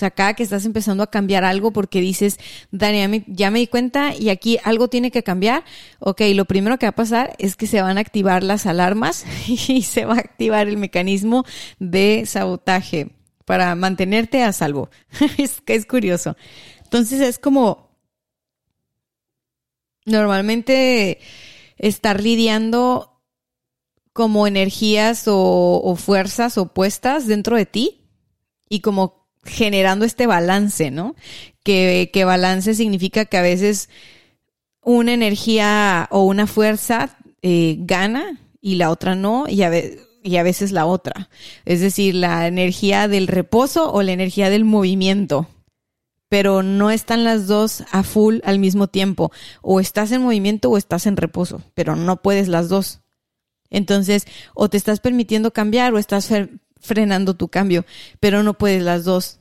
sea, 0.00 0.10
cada 0.10 0.34
que 0.34 0.42
estás 0.42 0.64
empezando 0.64 1.02
a 1.02 1.10
cambiar 1.10 1.44
algo 1.44 1.72
porque 1.72 2.00
dices, 2.00 2.38
Dani, 2.70 3.24
ya 3.26 3.50
me, 3.50 3.58
di 3.58 3.66
cuenta 3.66 4.14
y 4.14 4.30
aquí 4.30 4.58
algo 4.64 4.88
tiene 4.88 5.10
que 5.10 5.22
cambiar. 5.22 5.62
Ok, 5.98 6.22
lo 6.34 6.46
primero 6.46 6.78
que 6.78 6.86
va 6.86 6.90
a 6.90 6.96
pasar 6.96 7.34
es 7.38 7.54
que 7.54 7.66
se 7.66 7.82
van 7.82 7.98
a 7.98 8.00
activar 8.00 8.42
las 8.42 8.64
alarmas 8.64 9.26
y 9.46 9.82
se 9.82 10.06
va 10.06 10.14
a 10.14 10.20
activar 10.20 10.68
el 10.68 10.78
mecanismo 10.78 11.44
de 11.78 12.24
sabotaje 12.24 13.10
para 13.44 13.74
mantenerte 13.74 14.42
a 14.42 14.52
salvo. 14.52 14.88
es 15.38 15.60
que 15.60 15.74
es 15.74 15.84
curioso. 15.84 16.36
Entonces 16.84 17.20
es 17.20 17.38
como 17.38 17.90
normalmente 20.06 21.18
estar 21.76 22.22
lidiando 22.22 23.20
como 24.12 24.46
energías 24.46 25.28
o, 25.28 25.80
o 25.84 25.96
fuerzas 25.96 26.58
opuestas 26.58 27.26
dentro 27.26 27.56
de 27.56 27.66
ti 27.66 28.00
y 28.70 28.80
como 28.80 29.19
generando 29.44 30.04
este 30.04 30.26
balance, 30.26 30.90
¿no? 30.90 31.14
Que, 31.62 32.10
que 32.12 32.24
balance 32.24 32.74
significa 32.74 33.24
que 33.24 33.36
a 33.36 33.42
veces 33.42 33.88
una 34.82 35.12
energía 35.12 36.08
o 36.10 36.24
una 36.24 36.46
fuerza 36.46 37.16
eh, 37.42 37.76
gana 37.80 38.40
y 38.60 38.76
la 38.76 38.90
otra 38.90 39.14
no, 39.14 39.46
y 39.48 39.62
a, 39.62 39.70
y 40.22 40.36
a 40.36 40.42
veces 40.42 40.72
la 40.72 40.86
otra. 40.86 41.28
Es 41.64 41.80
decir, 41.80 42.14
la 42.14 42.46
energía 42.46 43.08
del 43.08 43.26
reposo 43.26 43.92
o 43.92 44.02
la 44.02 44.12
energía 44.12 44.50
del 44.50 44.64
movimiento. 44.64 45.48
Pero 46.28 46.62
no 46.62 46.90
están 46.90 47.24
las 47.24 47.48
dos 47.48 47.82
a 47.90 48.04
full 48.04 48.38
al 48.44 48.60
mismo 48.60 48.86
tiempo. 48.86 49.32
O 49.62 49.80
estás 49.80 50.12
en 50.12 50.22
movimiento 50.22 50.70
o 50.70 50.76
estás 50.76 51.06
en 51.06 51.16
reposo, 51.16 51.62
pero 51.74 51.96
no 51.96 52.22
puedes 52.22 52.46
las 52.46 52.68
dos. 52.68 53.00
Entonces, 53.68 54.26
o 54.54 54.68
te 54.68 54.76
estás 54.76 55.00
permitiendo 55.00 55.52
cambiar 55.52 55.92
o 55.92 55.98
estás 55.98 56.30
frenando 56.80 57.34
tu 57.34 57.48
cambio, 57.48 57.84
pero 58.18 58.42
no 58.42 58.54
puedes 58.54 58.82
las 58.82 59.04
dos. 59.04 59.38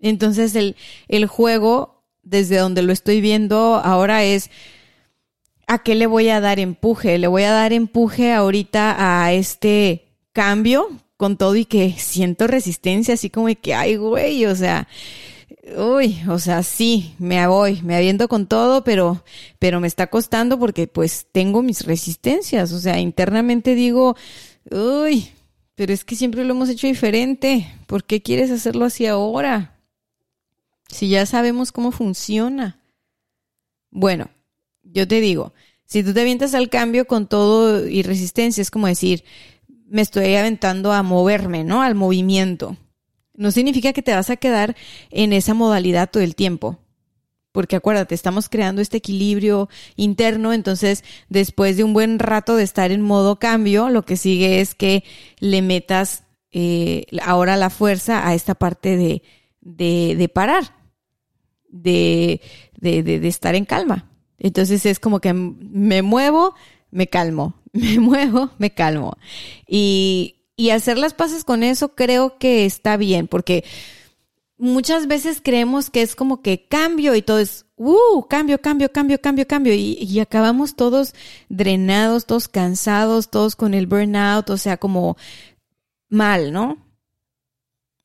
Entonces 0.00 0.54
el, 0.54 0.76
el 1.08 1.26
juego, 1.26 2.04
desde 2.22 2.58
donde 2.58 2.82
lo 2.82 2.92
estoy 2.92 3.20
viendo 3.20 3.80
ahora 3.82 4.24
es, 4.24 4.50
¿a 5.66 5.78
qué 5.82 5.94
le 5.94 6.06
voy 6.06 6.28
a 6.28 6.40
dar 6.40 6.60
empuje? 6.60 7.18
Le 7.18 7.26
voy 7.26 7.44
a 7.44 7.52
dar 7.52 7.72
empuje 7.72 8.32
ahorita 8.32 9.24
a 9.24 9.32
este 9.32 10.08
cambio 10.32 10.88
con 11.16 11.36
todo 11.36 11.54
y 11.54 11.64
que 11.64 11.94
siento 11.98 12.46
resistencia, 12.46 13.14
así 13.14 13.30
como 13.30 13.46
que, 13.60 13.74
ay, 13.74 13.96
güey, 13.96 14.44
o 14.46 14.56
sea, 14.56 14.88
uy, 15.76 16.20
o 16.28 16.38
sea, 16.38 16.62
sí, 16.62 17.14
me 17.18 17.46
voy, 17.46 17.80
me 17.82 17.96
aviento 17.96 18.28
con 18.28 18.46
todo, 18.46 18.82
pero, 18.82 19.22
pero 19.58 19.80
me 19.80 19.86
está 19.86 20.08
costando 20.08 20.58
porque 20.58 20.88
pues 20.88 21.26
tengo 21.30 21.62
mis 21.62 21.86
resistencias, 21.86 22.72
o 22.72 22.80
sea, 22.80 22.98
internamente 22.98 23.74
digo, 23.74 24.16
uy, 24.70 25.28
pero 25.74 25.92
es 25.92 26.04
que 26.04 26.16
siempre 26.16 26.44
lo 26.44 26.54
hemos 26.54 26.68
hecho 26.68 26.86
diferente. 26.86 27.66
¿Por 27.86 28.04
qué 28.04 28.22
quieres 28.22 28.50
hacerlo 28.50 28.84
así 28.84 29.06
ahora? 29.06 29.80
Si 30.88 31.08
ya 31.08 31.24
sabemos 31.26 31.72
cómo 31.72 31.92
funciona. 31.92 32.80
Bueno, 33.90 34.30
yo 34.82 35.08
te 35.08 35.20
digo, 35.20 35.52
si 35.84 36.02
tú 36.02 36.12
te 36.12 36.20
avientas 36.20 36.54
al 36.54 36.70
cambio 36.70 37.06
con 37.06 37.26
todo 37.26 37.86
y 37.88 38.02
resistencia, 38.02 38.62
es 38.62 38.70
como 38.70 38.86
decir, 38.86 39.24
me 39.86 40.02
estoy 40.02 40.34
aventando 40.34 40.92
a 40.92 41.02
moverme, 41.02 41.64
¿no? 41.64 41.82
Al 41.82 41.94
movimiento. 41.94 42.76
No 43.34 43.50
significa 43.50 43.92
que 43.92 44.02
te 44.02 44.14
vas 44.14 44.30
a 44.30 44.36
quedar 44.36 44.76
en 45.10 45.32
esa 45.32 45.54
modalidad 45.54 46.10
todo 46.10 46.22
el 46.22 46.34
tiempo 46.34 46.78
porque 47.52 47.76
acuérdate, 47.76 48.14
estamos 48.14 48.48
creando 48.48 48.80
este 48.80 48.96
equilibrio 48.96 49.68
interno, 49.96 50.52
entonces 50.52 51.04
después 51.28 51.76
de 51.76 51.84
un 51.84 51.92
buen 51.92 52.18
rato 52.18 52.56
de 52.56 52.64
estar 52.64 52.90
en 52.90 53.02
modo 53.02 53.38
cambio, 53.38 53.90
lo 53.90 54.04
que 54.04 54.16
sigue 54.16 54.60
es 54.60 54.74
que 54.74 55.04
le 55.38 55.62
metas 55.62 56.24
eh, 56.50 57.06
ahora 57.22 57.56
la 57.56 57.70
fuerza 57.70 58.26
a 58.26 58.34
esta 58.34 58.54
parte 58.54 58.96
de, 58.96 59.22
de, 59.60 60.16
de 60.16 60.28
parar, 60.28 60.74
de, 61.68 62.40
de, 62.78 63.02
de, 63.02 63.28
estar 63.28 63.54
en 63.54 63.64
calma. 63.64 64.10
Entonces 64.38 64.84
es 64.86 64.98
como 64.98 65.20
que 65.20 65.32
me 65.32 66.02
muevo, 66.02 66.54
me 66.90 67.06
calmo, 67.06 67.54
me 67.72 67.98
muevo, 67.98 68.50
me 68.58 68.72
calmo. 68.72 69.16
Y, 69.66 70.46
y 70.56 70.70
hacer 70.70 70.98
las 70.98 71.14
paces 71.14 71.44
con 71.44 71.62
eso 71.62 71.94
creo 71.94 72.38
que 72.38 72.64
está 72.64 72.96
bien, 72.96 73.28
porque 73.28 73.64
muchas 74.62 75.08
veces 75.08 75.40
creemos 75.42 75.90
que 75.90 76.02
es 76.02 76.14
como 76.14 76.40
que 76.40 76.66
cambio 76.66 77.14
y 77.16 77.22
todo 77.22 77.40
es, 77.40 77.66
uh, 77.76 78.22
cambio, 78.28 78.60
cambio, 78.60 78.92
cambio, 78.92 79.20
cambio, 79.20 79.46
cambio. 79.46 79.74
Y, 79.74 79.98
y, 80.00 80.20
acabamos 80.20 80.76
todos 80.76 81.14
drenados, 81.48 82.26
todos 82.26 82.48
cansados, 82.48 83.28
todos 83.28 83.56
con 83.56 83.74
el 83.74 83.86
burnout, 83.86 84.50
o 84.50 84.56
sea, 84.56 84.76
como, 84.76 85.16
mal, 86.08 86.52
¿no? 86.52 86.78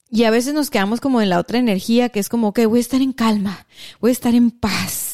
Y 0.10 0.24
a 0.24 0.32
veces 0.32 0.54
nos 0.54 0.70
quedamos 0.70 1.02
como 1.02 1.22
en 1.22 1.30
la 1.30 1.40
otra 1.40 1.60
energía 1.60 2.10
que 2.10 2.20
es 2.20 2.30
como 2.30 2.54
que 2.54 2.66
voy 2.66 2.80
a 2.80 2.82
estar 2.82 3.02
en 3.02 3.12
calma, 3.12 3.68
voy 4.00 4.10
a 4.10 4.14
estar 4.14 4.34
en 4.34 4.52
paz, 4.52 5.07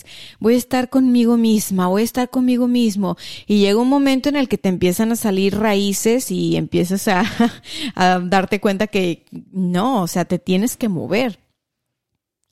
voy 0.43 0.55
a 0.55 0.57
estar 0.57 0.89
conmigo 0.89 1.37
misma, 1.37 1.87
voy 1.87 2.01
a 2.01 2.03
estar 2.03 2.29
conmigo 2.29 2.67
mismo. 2.67 3.15
Y 3.47 3.59
llega 3.59 3.79
un 3.79 3.87
momento 3.87 4.27
en 4.27 4.35
el 4.35 4.49
que 4.49 4.57
te 4.57 4.67
empiezan 4.67 5.13
a 5.13 5.15
salir 5.15 5.57
raíces 5.57 6.31
y 6.31 6.57
empiezas 6.57 7.07
a, 7.95 8.19
darte 8.19 8.59
cuenta 8.59 8.87
que 8.87 9.25
no, 9.53 10.01
o 10.01 10.07
sea, 10.07 10.25
te 10.25 10.39
tienes 10.39 10.75
que 10.75 10.89
mover. 10.89 11.39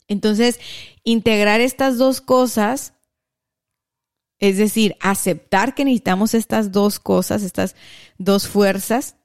Entonces, 0.08 0.58
integrar 1.04 1.60
estas 1.60 1.98
dos 1.98 2.22
cosas, 2.22 2.94
es 4.38 4.56
decir, 4.56 4.96
aceptar 5.00 5.74
que 5.74 5.84
necesitamos 5.84 6.32
estas 6.32 6.72
dos 6.72 6.98
cosas, 6.98 7.42
estas 7.42 7.76
dos 8.16 8.48
fuerzas, 8.48 9.16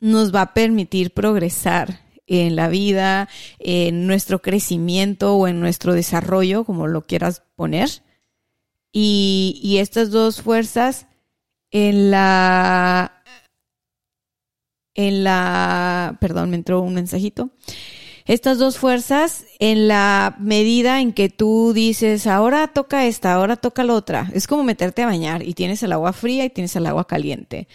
nos 0.00 0.34
va 0.34 0.40
a 0.40 0.54
permitir 0.54 1.12
progresar 1.12 2.00
en 2.28 2.54
la 2.54 2.68
vida, 2.68 3.28
en 3.58 4.06
nuestro 4.06 4.40
crecimiento 4.40 5.34
o 5.34 5.48
en 5.48 5.60
nuestro 5.60 5.94
desarrollo, 5.94 6.64
como 6.64 6.86
lo 6.86 7.02
quieras 7.02 7.42
poner. 7.56 7.90
Y, 8.92 9.76
estas 9.80 10.10
dos 10.10 10.42
fuerzas 10.42 11.06
en 11.70 12.10
la, 12.10 13.22
en 14.94 15.24
la, 15.24 16.16
perdón, 16.20 16.50
me 16.50 16.56
entró 16.56 16.80
un 16.80 16.94
mensajito. 16.94 17.50
Estas 18.24 18.58
dos 18.58 18.76
fuerzas 18.76 19.46
en 19.58 19.88
la 19.88 20.36
medida 20.38 21.00
en 21.00 21.14
que 21.14 21.30
tú 21.30 21.72
dices, 21.72 22.26
ahora 22.26 22.68
toca 22.68 23.06
esta, 23.06 23.32
ahora 23.32 23.56
toca 23.56 23.84
la 23.84 23.94
otra. 23.94 24.30
Es 24.34 24.46
como 24.46 24.64
meterte 24.64 25.02
a 25.02 25.06
bañar 25.06 25.42
y 25.42 25.54
tienes 25.54 25.82
el 25.82 25.92
agua 25.92 26.12
fría 26.12 26.44
y 26.44 26.50
tienes 26.50 26.76
el 26.76 26.84
agua 26.84 27.06
caliente. 27.06 27.68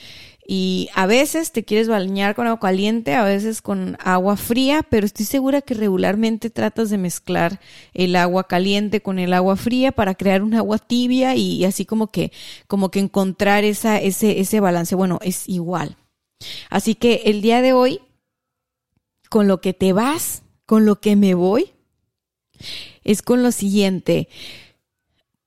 Y 0.45 0.89
a 0.93 1.06
veces 1.06 1.53
te 1.53 1.63
quieres 1.63 1.88
bañar 1.88 2.36
con 2.36 2.47
agua 2.47 2.60
caliente, 2.60 3.13
a 3.13 3.23
veces 3.23 3.62
con 3.62 3.97
agua 4.03 4.36
fría, 4.36 4.86
pero 4.89 5.06
estoy 5.06 5.25
segura 5.25 5.62
que 5.62 5.73
regularmente 5.73 6.49
tratas 6.49 6.89
de 6.89 6.97
mezclar 6.97 7.62
el 7.93 8.15
agua 8.17 8.47
caliente 8.47 9.01
con 9.01 9.19
el 9.19 9.32
agua 9.32 9.56
fría 9.56 9.93
para 9.93 10.15
crear 10.15 10.43
un 10.43 10.53
agua 10.53 10.79
tibia 10.79 11.36
y 11.36 11.63
así 11.63 11.86
como 11.86 12.12
que, 12.12 12.34
como 12.67 12.91
que 12.91 12.99
encontrar 12.99 13.63
esa, 13.63 13.99
ese, 13.99 14.41
ese 14.41 14.60
balance. 14.60 14.95
Bueno, 14.95 15.19
es 15.21 15.47
igual. 15.47 15.95
Así 16.69 16.95
que 16.95 17.21
el 17.25 17.41
día 17.41 17.62
de 17.62 17.73
hoy, 17.73 18.01
con 19.29 19.47
lo 19.47 19.62
que 19.62 19.73
te 19.73 19.93
vas, 19.93 20.43
con 20.65 20.86
lo 20.86 20.99
que 20.99 21.15
me 21.15 21.36
voy, 21.36 21.71
es 23.03 23.21
con 23.21 23.43
lo 23.43 23.51
siguiente. 23.51 24.27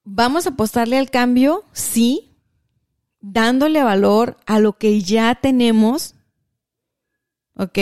¿Vamos 0.04 0.46
a 0.46 0.50
apostarle 0.50 0.98
al 0.98 1.10
cambio? 1.10 1.64
Sí, 1.72 2.35
dándole 3.32 3.82
valor 3.82 4.36
a 4.46 4.60
lo 4.60 4.78
que 4.78 5.00
ya 5.02 5.34
tenemos, 5.34 6.14
¿ok? 7.56 7.78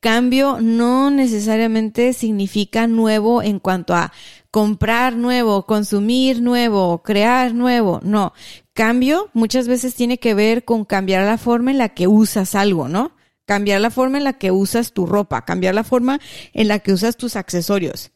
Cambio 0.00 0.58
no 0.60 1.10
necesariamente 1.10 2.12
significa 2.12 2.86
nuevo 2.88 3.42
en 3.42 3.60
cuanto 3.60 3.94
a 3.94 4.12
comprar 4.50 5.14
nuevo, 5.14 5.66
consumir 5.66 6.42
nuevo, 6.42 7.02
crear 7.02 7.54
nuevo, 7.54 8.00
no. 8.02 8.32
Cambio 8.72 9.30
muchas 9.34 9.68
veces 9.68 9.94
tiene 9.94 10.18
que 10.18 10.34
ver 10.34 10.64
con 10.64 10.84
cambiar 10.84 11.24
la 11.26 11.38
forma 11.38 11.70
en 11.70 11.78
la 11.78 11.90
que 11.90 12.08
usas 12.08 12.54
algo, 12.54 12.88
¿no? 12.88 13.12
Cambiar 13.44 13.80
la 13.80 13.90
forma 13.90 14.18
en 14.18 14.24
la 14.24 14.32
que 14.32 14.50
usas 14.50 14.92
tu 14.92 15.06
ropa, 15.06 15.44
cambiar 15.44 15.74
la 15.74 15.84
forma 15.84 16.20
en 16.54 16.68
la 16.68 16.80
que 16.80 16.92
usas 16.92 17.16
tus 17.16 17.36
accesorios, 17.36 18.10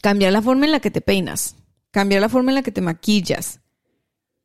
cambiar 0.00 0.32
la 0.32 0.42
forma 0.42 0.66
en 0.66 0.72
la 0.72 0.80
que 0.80 0.90
te 0.90 1.00
peinas, 1.00 1.56
cambiar 1.90 2.20
la 2.20 2.28
forma 2.28 2.52
en 2.52 2.56
la 2.56 2.62
que 2.62 2.72
te 2.72 2.80
maquillas, 2.80 3.61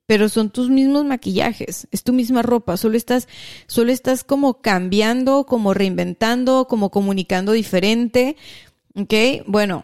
pero 0.08 0.30
son 0.30 0.50
tus 0.50 0.70
mismos 0.70 1.06
maquillajes, 1.06 1.88
es 1.92 2.04
tu 2.04 2.14
misma 2.14 2.42
ropa, 2.42 2.78
solo 2.78 2.98
estás, 2.98 3.28
solo 3.68 3.92
estás 3.92 4.24
como 4.24 4.62
cambiando, 4.62 5.46
como 5.46 5.74
reinventando, 5.74 6.66
como 6.68 6.90
comunicando 6.90 7.52
diferente, 7.52 8.38
¿ok? 8.96 9.14
Bueno, 9.46 9.84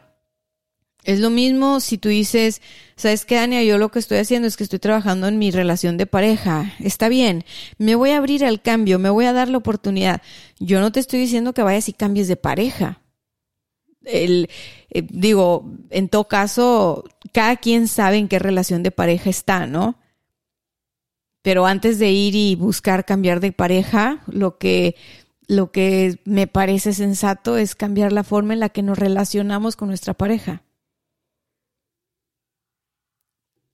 es 1.04 1.20
lo 1.20 1.30
mismo 1.30 1.82
si 1.82 1.98
tú 1.98 2.08
dices, 2.08 2.62
¿sabes 2.96 3.26
qué, 3.26 3.38
Ania? 3.38 3.64
Yo 3.64 3.78
lo 3.78 3.92
que 3.92 4.00
estoy 4.00 4.20
haciendo 4.20 4.48
es 4.48 4.56
que 4.56 4.64
estoy 4.64 4.80
trabajando 4.80 5.28
en 5.28 5.38
mi 5.38 5.52
relación 5.52 5.98
de 5.98 6.06
pareja. 6.06 6.74
Está 6.80 7.10
bien, 7.10 7.44
me 7.78 7.96
voy 7.96 8.12
a 8.12 8.18
abrir 8.18 8.46
al 8.46 8.62
cambio, 8.62 9.00
me 9.00 9.10
voy 9.10 9.26
a 9.26 9.34
dar 9.34 9.50
la 9.50 9.58
oportunidad. 9.58 10.22
Yo 10.58 10.80
no 10.80 10.94
te 10.94 11.02
estoy 11.02 11.20
diciendo 11.20 11.54
que 11.54 11.64
vayas 11.64 11.90
y 11.90 11.94
cambies 11.94 12.30
de 12.30 12.38
pareja. 12.38 13.02
El, 14.06 14.50
eh, 14.90 15.02
digo, 15.10 15.70
en 15.90 16.08
todo 16.08 16.30
caso, 16.30 17.04
cada 17.34 17.58
quien 17.58 17.90
sabe 17.90 18.18
en 18.18 18.30
qué 18.30 18.40
relación 18.40 18.84
de 18.84 18.92
pareja 18.92 19.30
está, 19.30 19.68
¿no? 19.68 19.98
Pero 21.44 21.68
antes 21.68 22.00
de 22.00 22.10
ir 22.10 22.36
y 22.36 22.56
buscar 22.56 23.06
cambiar 23.06 23.42
de 23.42 23.52
pareja, 23.52 24.24
lo 24.28 24.58
que, 24.58 24.96
lo 25.46 25.72
que 25.72 26.20
me 26.24 26.48
parece 26.48 26.94
sensato 26.94 27.58
es 27.58 27.76
cambiar 27.76 28.14
la 28.14 28.24
forma 28.24 28.54
en 28.54 28.62
la 28.62 28.70
que 28.70 28.82
nos 28.82 28.98
relacionamos 28.98 29.76
con 29.76 29.90
nuestra 29.90 30.14
pareja. 30.14 30.64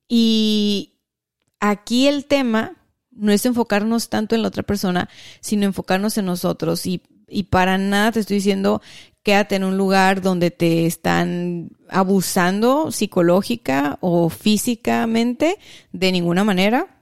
Y 0.07 0.95
aquí 1.59 2.07
el 2.07 2.25
tema 2.25 2.75
no 3.11 3.31
es 3.31 3.45
enfocarnos 3.45 4.09
tanto 4.09 4.33
en 4.33 4.41
la 4.41 4.47
otra 4.47 4.63
persona, 4.63 5.07
sino 5.39 5.65
enfocarnos 5.65 6.17
en 6.17 6.25
nosotros. 6.25 6.87
Y, 6.87 7.03
y 7.27 7.43
para 7.43 7.77
nada 7.77 8.13
te 8.13 8.21
estoy 8.21 8.37
diciendo 8.37 8.81
quédate 9.21 9.57
en 9.57 9.63
un 9.63 9.77
lugar 9.77 10.23
donde 10.23 10.49
te 10.49 10.87
están 10.87 11.69
abusando 11.87 12.91
psicológica 12.91 13.99
o 14.01 14.29
físicamente 14.29 15.59
de 15.91 16.11
ninguna 16.11 16.43
manera 16.43 16.98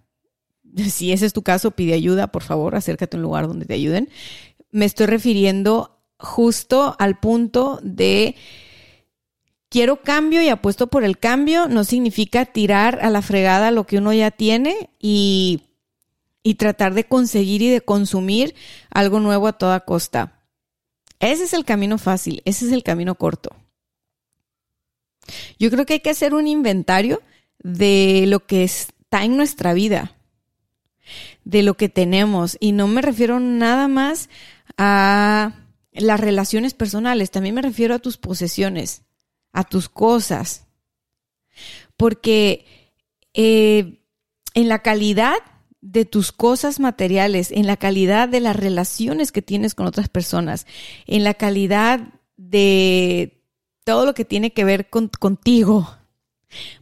si 0.90 1.12
ese 1.12 1.26
es 1.26 1.34
tu 1.34 1.44
caso, 1.44 1.72
pide 1.72 1.94
ayuda, 1.94 2.28
por 2.28 2.44
favor, 2.44 2.76
acércate 2.76 3.18
a 3.18 3.20
un 3.20 3.24
lugar 3.24 3.48
donde 3.48 3.66
te 3.66 3.74
ayuden. 3.74 4.10
Me 4.72 4.86
estoy 4.86 5.08
refiriendo 5.08 6.00
justo 6.20 6.96
al 7.00 7.20
punto 7.20 7.80
de 7.84 8.36
quiero 9.70 10.02
cambio 10.02 10.42
y 10.42 10.50
apuesto 10.50 10.88
por 10.88 11.04
el 11.04 11.18
cambio, 11.18 11.68
no 11.68 11.84
significa 11.84 12.46
tirar 12.46 13.00
a 13.02 13.10
la 13.10 13.22
fregada 13.22 13.72
lo 13.72 13.86
que 13.86 13.98
uno 13.98 14.13
ya 14.13 14.32
tiene 14.32 14.90
y, 15.00 15.63
y 16.44 16.56
tratar 16.56 16.94
de 16.94 17.06
conseguir 17.06 17.62
y 17.62 17.70
de 17.70 17.82
consumir 17.82 18.56
algo 18.90 19.20
nuevo 19.20 19.48
a 19.48 19.58
toda 19.58 19.82
costa. 19.82 20.44
Ese 21.20 21.44
es 21.44 21.54
el 21.54 21.66
camino 21.66 21.98
fácil, 21.98 22.42
ese 22.46 22.66
es 22.68 22.72
el 22.72 22.84
camino 22.84 23.16
corto. 23.16 23.56
Yo 25.60 25.70
creo 25.70 25.86
que 25.86 25.94
hay 25.94 26.00
que 26.00 26.12
hacer 26.12 26.34
un 26.34 26.48
inventario 26.48 27.22
de 27.60 28.26
lo 28.28 28.46
que 28.46 28.63
está 28.63 29.26
en 29.26 29.36
nuestra 29.36 29.74
vida 29.74 30.17
de 31.48 31.64
lo 31.64 31.76
que 31.76 31.88
tenemos. 31.88 32.58
Y 32.60 32.74
no 32.74 32.88
me 32.88 33.02
refiero 33.02 33.40
nada 33.40 33.88
más 33.88 34.30
a 34.78 35.54
las 35.94 36.20
relaciones 36.20 36.74
personales, 36.74 37.32
también 37.32 37.56
me 37.56 37.62
refiero 37.62 37.96
a 37.96 38.00
tus 38.00 38.18
posesiones, 38.18 39.04
a 39.54 39.64
tus 39.64 39.88
cosas. 39.88 40.68
Porque 41.96 42.66
eh, 43.34 44.04
en 44.54 44.68
la 44.68 44.80
calidad 44.80 45.38
de 45.80 46.04
tus 46.04 46.34
cosas 46.34 46.82
materiales, 46.82 47.52
en 47.52 47.66
la 47.66 47.78
calidad 47.78 48.28
de 48.28 48.42
las 48.42 48.56
relaciones 48.56 49.32
que 49.32 49.42
tienes 49.42 49.74
con 49.74 49.88
otras 49.88 50.10
personas, 50.10 50.68
en 51.06 51.24
la 51.24 51.34
calidad 51.34 52.02
de 52.36 53.42
todo 53.86 54.06
lo 54.06 54.14
que 54.14 54.26
tiene 54.26 54.52
que 54.52 54.66
ver 54.66 54.90
con, 54.90 55.08
contigo, 55.08 55.96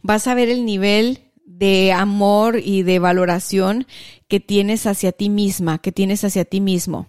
vas 0.02 0.26
a 0.26 0.34
ver 0.34 0.48
el 0.48 0.64
nivel 0.64 1.25
de 1.46 1.92
amor 1.92 2.58
y 2.62 2.82
de 2.82 2.98
valoración 2.98 3.86
que 4.28 4.40
tienes 4.40 4.86
hacia 4.86 5.12
ti 5.12 5.30
misma, 5.30 5.78
que 5.78 5.92
tienes 5.92 6.24
hacia 6.24 6.44
ti 6.44 6.60
mismo. 6.60 7.06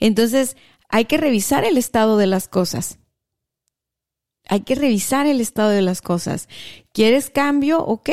Entonces, 0.00 0.56
hay 0.88 1.06
que 1.06 1.16
revisar 1.16 1.64
el 1.64 1.78
estado 1.78 2.18
de 2.18 2.26
las 2.26 2.48
cosas. 2.48 2.98
Hay 4.46 4.60
que 4.60 4.74
revisar 4.74 5.26
el 5.26 5.40
estado 5.40 5.70
de 5.70 5.80
las 5.80 6.02
cosas. 6.02 6.48
¿Quieres 6.92 7.30
cambio? 7.30 7.82
Ok. 7.82 8.10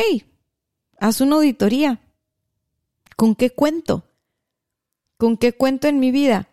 Haz 0.97 1.19
una 1.19 1.35
auditoría. 1.35 1.99
¿Con 3.17 3.35
qué 3.35 3.49
cuento? 3.49 4.05
¿Con 5.17 5.35
qué 5.35 5.51
cuento 5.51 5.87
en 5.87 5.99
mi 5.99 6.11
vida? 6.11 6.47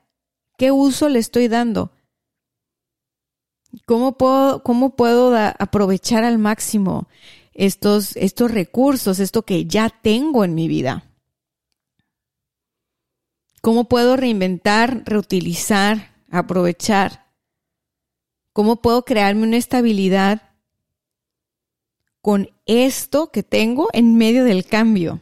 ¿Qué 0.57 0.73
uso 0.73 1.09
le 1.09 1.21
estoy 1.21 1.49
dando? 1.49 1.93
¿Cómo 3.87 4.17
puedo, 4.19 4.63
cómo 4.65 4.97
puedo 4.97 5.37
aprovechar 5.37 6.25
al 6.25 6.39
máximo 6.39 7.07
estos, 7.59 8.17
estos 8.17 8.53
recursos, 8.53 9.19
esto 9.19 9.43
que 9.43 9.67
ya 9.67 9.91
tengo 9.91 10.45
en 10.45 10.55
mi 10.55 10.69
vida. 10.69 11.05
¿Cómo 13.61 13.89
puedo 13.89 14.17
reinventar, 14.17 15.03
reutilizar, 15.05 16.15
aprovechar? 16.31 17.27
¿Cómo 18.53 18.81
puedo 18.81 19.05
crearme 19.05 19.43
una 19.43 19.57
estabilidad 19.57 20.55
con 22.21 22.49
esto 22.65 23.33
que 23.33 23.43
tengo 23.43 23.89
en 23.93 24.17
medio 24.17 24.45
del 24.45 24.65
cambio? 24.65 25.21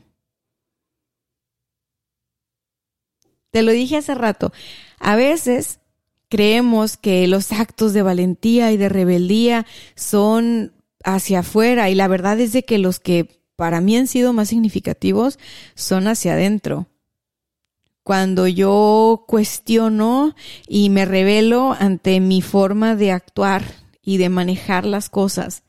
Te 3.50 3.62
lo 3.62 3.72
dije 3.72 3.96
hace 3.96 4.14
rato, 4.14 4.52
a 4.98 5.16
veces 5.16 5.80
creemos 6.28 6.98
que 6.98 7.26
los 7.28 7.50
actos 7.52 7.94
de 7.94 8.02
valentía 8.02 8.72
y 8.72 8.76
de 8.76 8.90
rebeldía 8.90 9.64
son 9.94 10.75
hacia 11.06 11.38
afuera 11.38 11.88
y 11.88 11.94
la 11.94 12.08
verdad 12.08 12.38
es 12.40 12.52
de 12.52 12.64
que 12.64 12.78
los 12.78 13.00
que 13.00 13.40
para 13.56 13.80
mí 13.80 13.96
han 13.96 14.08
sido 14.08 14.34
más 14.34 14.48
significativos 14.48 15.38
son 15.74 16.08
hacia 16.08 16.34
adentro. 16.34 16.88
cuando 18.02 18.46
yo 18.46 19.24
cuestiono 19.26 20.36
y 20.68 20.90
me 20.90 21.04
revelo 21.04 21.72
ante 21.72 22.20
mi 22.20 22.40
forma 22.40 22.94
de 22.94 23.10
actuar 23.10 23.64
y 24.00 24.18
de 24.18 24.28
manejar 24.28 24.86
las 24.86 25.08
cosas. 25.08 25.64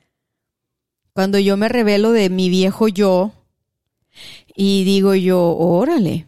Cuando 1.14 1.40
yo 1.40 1.58
me 1.58 1.68
revelo 1.68 2.12
de 2.12 2.30
mi 2.30 2.50
viejo 2.50 2.88
yo 2.90 3.32
y 4.56 4.84
digo 4.84 5.16
yo, 5.16 5.58
órale, 5.58 6.28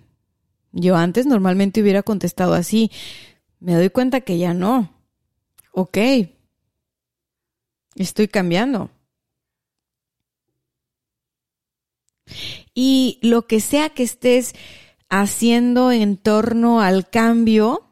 yo 0.71 0.95
antes 0.95 1.27
normalmente 1.27 1.79
hubiera 1.79 2.01
contestado 2.01 2.55
así, 2.55 2.89
me 3.59 3.75
doy 3.75 3.91
cuenta 3.91 4.21
que 4.21 4.39
ya 4.39 4.55
no. 4.55 4.91
Ok, 5.73 5.99
estoy 7.95 8.27
cambiando. 8.27 8.89
Y 12.73 13.19
lo 13.21 13.47
que 13.47 13.59
sea 13.59 13.89
que 13.89 14.03
estés 14.03 14.53
haciendo 15.09 15.91
en 15.91 16.17
torno 16.17 16.81
al 16.81 17.09
cambio, 17.09 17.89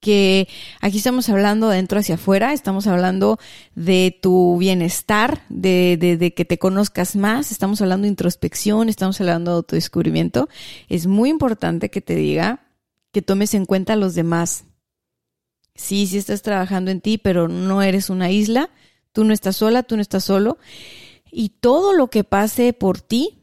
que 0.00 0.46
aquí 0.80 0.98
estamos 0.98 1.28
hablando 1.28 1.68
de 1.68 1.76
dentro 1.76 1.98
hacia 1.98 2.14
afuera, 2.14 2.52
estamos 2.52 2.86
hablando 2.86 3.38
de 3.74 4.16
tu 4.22 4.56
bienestar, 4.58 5.42
de, 5.48 5.96
de, 5.98 6.32
que 6.32 6.44
te 6.44 6.58
conozcas 6.58 7.16
más, 7.16 7.50
estamos 7.50 7.80
hablando 7.82 8.04
de 8.04 8.10
introspección, 8.10 8.88
estamos 8.88 9.20
hablando 9.20 9.50
de 9.50 9.56
autodescubrimiento. 9.56 10.48
Es 10.88 11.06
muy 11.06 11.30
importante 11.30 11.90
que 11.90 12.00
te 12.00 12.14
diga 12.14 12.60
que 13.10 13.22
tomes 13.22 13.54
en 13.54 13.64
cuenta 13.64 13.94
a 13.94 13.96
los 13.96 14.14
demás. 14.14 14.64
Sí, 15.74 16.06
sí 16.06 16.18
estás 16.18 16.42
trabajando 16.42 16.90
en 16.90 17.00
ti, 17.00 17.18
pero 17.18 17.48
no 17.48 17.82
eres 17.82 18.08
una 18.08 18.30
isla, 18.30 18.70
tú 19.12 19.24
no 19.24 19.32
estás 19.32 19.56
sola, 19.56 19.82
tú 19.82 19.96
no 19.96 20.02
estás 20.02 20.24
solo. 20.24 20.58
Y 21.38 21.50
todo 21.50 21.92
lo 21.92 22.08
que 22.08 22.24
pase 22.24 22.72
por 22.72 23.02
ti 23.02 23.38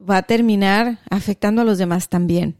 va 0.00 0.18
a 0.18 0.22
terminar 0.22 1.00
afectando 1.10 1.62
a 1.62 1.64
los 1.64 1.76
demás 1.76 2.08
también. 2.08 2.56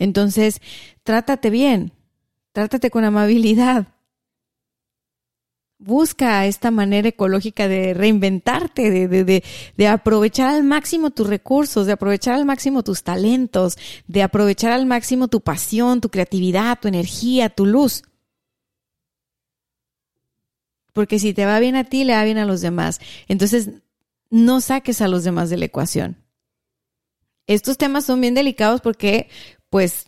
Entonces, 0.00 0.60
trátate 1.04 1.50
bien, 1.50 1.92
trátate 2.50 2.90
con 2.90 3.04
amabilidad. 3.04 3.94
Busca 5.78 6.46
esta 6.46 6.72
manera 6.72 7.06
ecológica 7.06 7.68
de 7.68 7.94
reinventarte, 7.94 8.90
de, 8.90 9.06
de, 9.06 9.44
de, 9.76 9.86
aprovechar 9.86 10.48
al 10.52 10.64
máximo 10.64 11.12
tus 11.12 11.28
recursos, 11.28 11.86
de 11.86 11.92
aprovechar 11.92 12.34
al 12.34 12.44
máximo 12.44 12.82
tus 12.82 13.04
talentos, 13.04 13.78
de 14.08 14.24
aprovechar 14.24 14.72
al 14.72 14.84
máximo 14.84 15.28
tu 15.28 15.42
pasión, 15.42 16.00
tu 16.00 16.08
creatividad, 16.08 16.80
tu 16.80 16.88
energía, 16.88 17.50
tu 17.50 17.66
luz. 17.66 18.02
Porque 20.96 21.18
si 21.18 21.34
te 21.34 21.44
va 21.44 21.60
bien 21.60 21.76
a 21.76 21.84
ti, 21.84 22.04
le 22.04 22.14
va 22.14 22.24
bien 22.24 22.38
a 22.38 22.46
los 22.46 22.62
demás. 22.62 23.00
Entonces, 23.28 23.68
no 24.30 24.62
saques 24.62 25.02
a 25.02 25.08
los 25.08 25.24
demás 25.24 25.50
de 25.50 25.58
la 25.58 25.66
ecuación. 25.66 26.16
Estos 27.46 27.76
temas 27.76 28.06
son 28.06 28.18
bien 28.22 28.32
delicados 28.32 28.80
porque, 28.80 29.28
pues, 29.68 30.06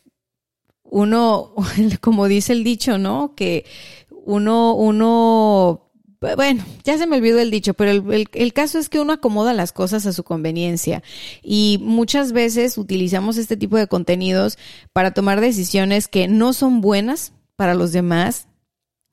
uno, 0.85 1.53
como 2.01 2.27
dice 2.27 2.55
el 2.55 2.64
dicho, 2.64 2.96
¿no? 2.96 3.35
Que 3.35 3.66
uno, 4.09 4.72
uno, 4.77 5.90
bueno, 6.38 6.64
ya 6.85 6.96
se 6.96 7.07
me 7.07 7.18
olvidó 7.18 7.38
el 7.38 7.51
dicho, 7.51 7.74
pero 7.74 7.90
el, 8.11 8.53
caso 8.55 8.79
es 8.79 8.88
que 8.88 8.98
uno 8.98 9.12
acomoda 9.12 9.53
las 9.53 9.72
cosas 9.72 10.07
a 10.07 10.14
su 10.14 10.24
conveniencia 10.24 11.03
y 11.42 11.81
muchas 11.83 12.33
veces 12.33 12.79
utilizamos 12.79 13.37
este 13.37 13.59
tipo 13.59 13.77
de 13.77 13.88
contenidos 13.88 14.57
para 14.94 15.11
tomar 15.11 15.42
decisiones 15.42 16.09
que 16.09 16.29
no 16.29 16.55
son 16.55 16.81
buenas 16.81 17.35
para 17.57 17.74
los 17.74 17.92
demás, 17.92 18.48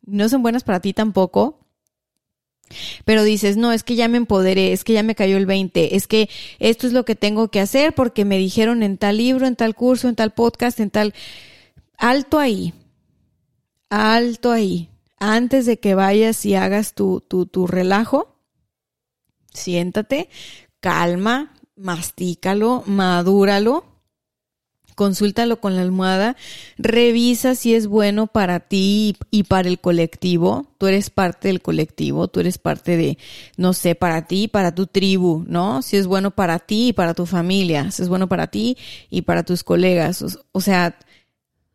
no 0.05 0.29
son 0.29 0.41
buenas 0.41 0.63
para 0.63 0.79
ti 0.79 0.93
tampoco, 0.93 1.64
pero 3.05 3.23
dices, 3.23 3.57
no, 3.57 3.71
es 3.71 3.83
que 3.83 3.95
ya 3.95 4.07
me 4.07 4.17
empoderé, 4.17 4.73
es 4.73 4.83
que 4.83 4.93
ya 4.93 5.03
me 5.03 5.15
cayó 5.15 5.37
el 5.37 5.45
20, 5.45 5.95
es 5.95 6.07
que 6.07 6.29
esto 6.59 6.87
es 6.87 6.93
lo 6.93 7.05
que 7.05 7.15
tengo 7.15 7.49
que 7.49 7.59
hacer 7.59 7.93
porque 7.93 8.25
me 8.25 8.37
dijeron 8.37 8.83
en 8.83 8.97
tal 8.97 9.17
libro, 9.17 9.47
en 9.47 9.55
tal 9.55 9.75
curso, 9.75 10.07
en 10.09 10.15
tal 10.15 10.33
podcast, 10.33 10.79
en 10.79 10.89
tal... 10.89 11.13
Alto 11.97 12.39
ahí, 12.39 12.73
alto 13.89 14.51
ahí. 14.51 14.89
Antes 15.17 15.65
de 15.65 15.79
que 15.79 15.95
vayas 15.95 16.45
y 16.45 16.55
hagas 16.55 16.93
tu, 16.93 17.21
tu, 17.21 17.45
tu 17.45 17.67
relajo, 17.67 18.35
siéntate, 19.53 20.27
calma, 20.81 21.53
mastícalo, 21.77 22.83
madúralo 22.85 23.94
consúltalo 24.95 25.59
con 25.59 25.75
la 25.75 25.81
almohada, 25.81 26.35
revisa 26.77 27.53
si 27.53 27.75
es 27.75 27.87
bueno 27.87 28.27
para 28.27 28.61
ti 28.61 29.15
y 29.29 29.43
para 29.43 29.67
el 29.67 29.79
colectivo. 29.79 30.67
Tú 30.77 30.87
eres 30.87 31.09
parte 31.09 31.49
del 31.49 31.61
colectivo, 31.61 32.27
tú 32.29 32.39
eres 32.39 32.57
parte 32.57 32.97
de, 32.97 33.17
no 33.57 33.73
sé, 33.73 33.93
para 33.93 34.25
ti, 34.25 34.47
para 34.47 34.73
tu 34.73 34.87
tribu, 34.87 35.43
¿no? 35.47 35.81
Si 35.81 35.97
es 35.97 36.07
bueno 36.07 36.31
para 36.31 36.59
ti 36.59 36.87
y 36.87 36.93
para 36.93 37.13
tu 37.13 37.25
familia, 37.25 37.91
si 37.91 38.01
es 38.01 38.09
bueno 38.09 38.27
para 38.27 38.47
ti 38.47 38.77
y 39.09 39.23
para 39.23 39.43
tus 39.43 39.63
colegas. 39.63 40.23
O, 40.51 40.61
sea, 40.61 40.97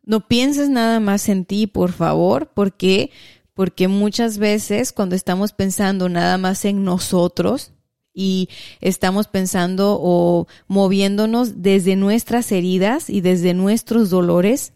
no 0.03 0.27
pienses 0.27 0.69
nada 0.69 0.99
más 0.99 1.29
en 1.29 1.45
ti, 1.45 1.67
por 1.67 1.91
favor, 1.91 2.51
porque 2.53 3.11
porque 3.53 3.87
muchas 3.87 4.37
veces 4.37 4.93
cuando 4.93 5.13
estamos 5.13 5.51
pensando 5.51 6.09
nada 6.09 6.37
más 6.37 6.65
en 6.65 6.83
nosotros, 6.83 7.73
y 8.13 8.49
estamos 8.79 9.27
pensando 9.27 9.97
o 10.01 10.47
moviéndonos 10.67 11.61
desde 11.61 11.95
nuestras 11.95 12.51
heridas 12.51 13.09
y 13.09 13.21
desde 13.21 13.53
nuestros 13.53 14.09
dolores, 14.09 14.73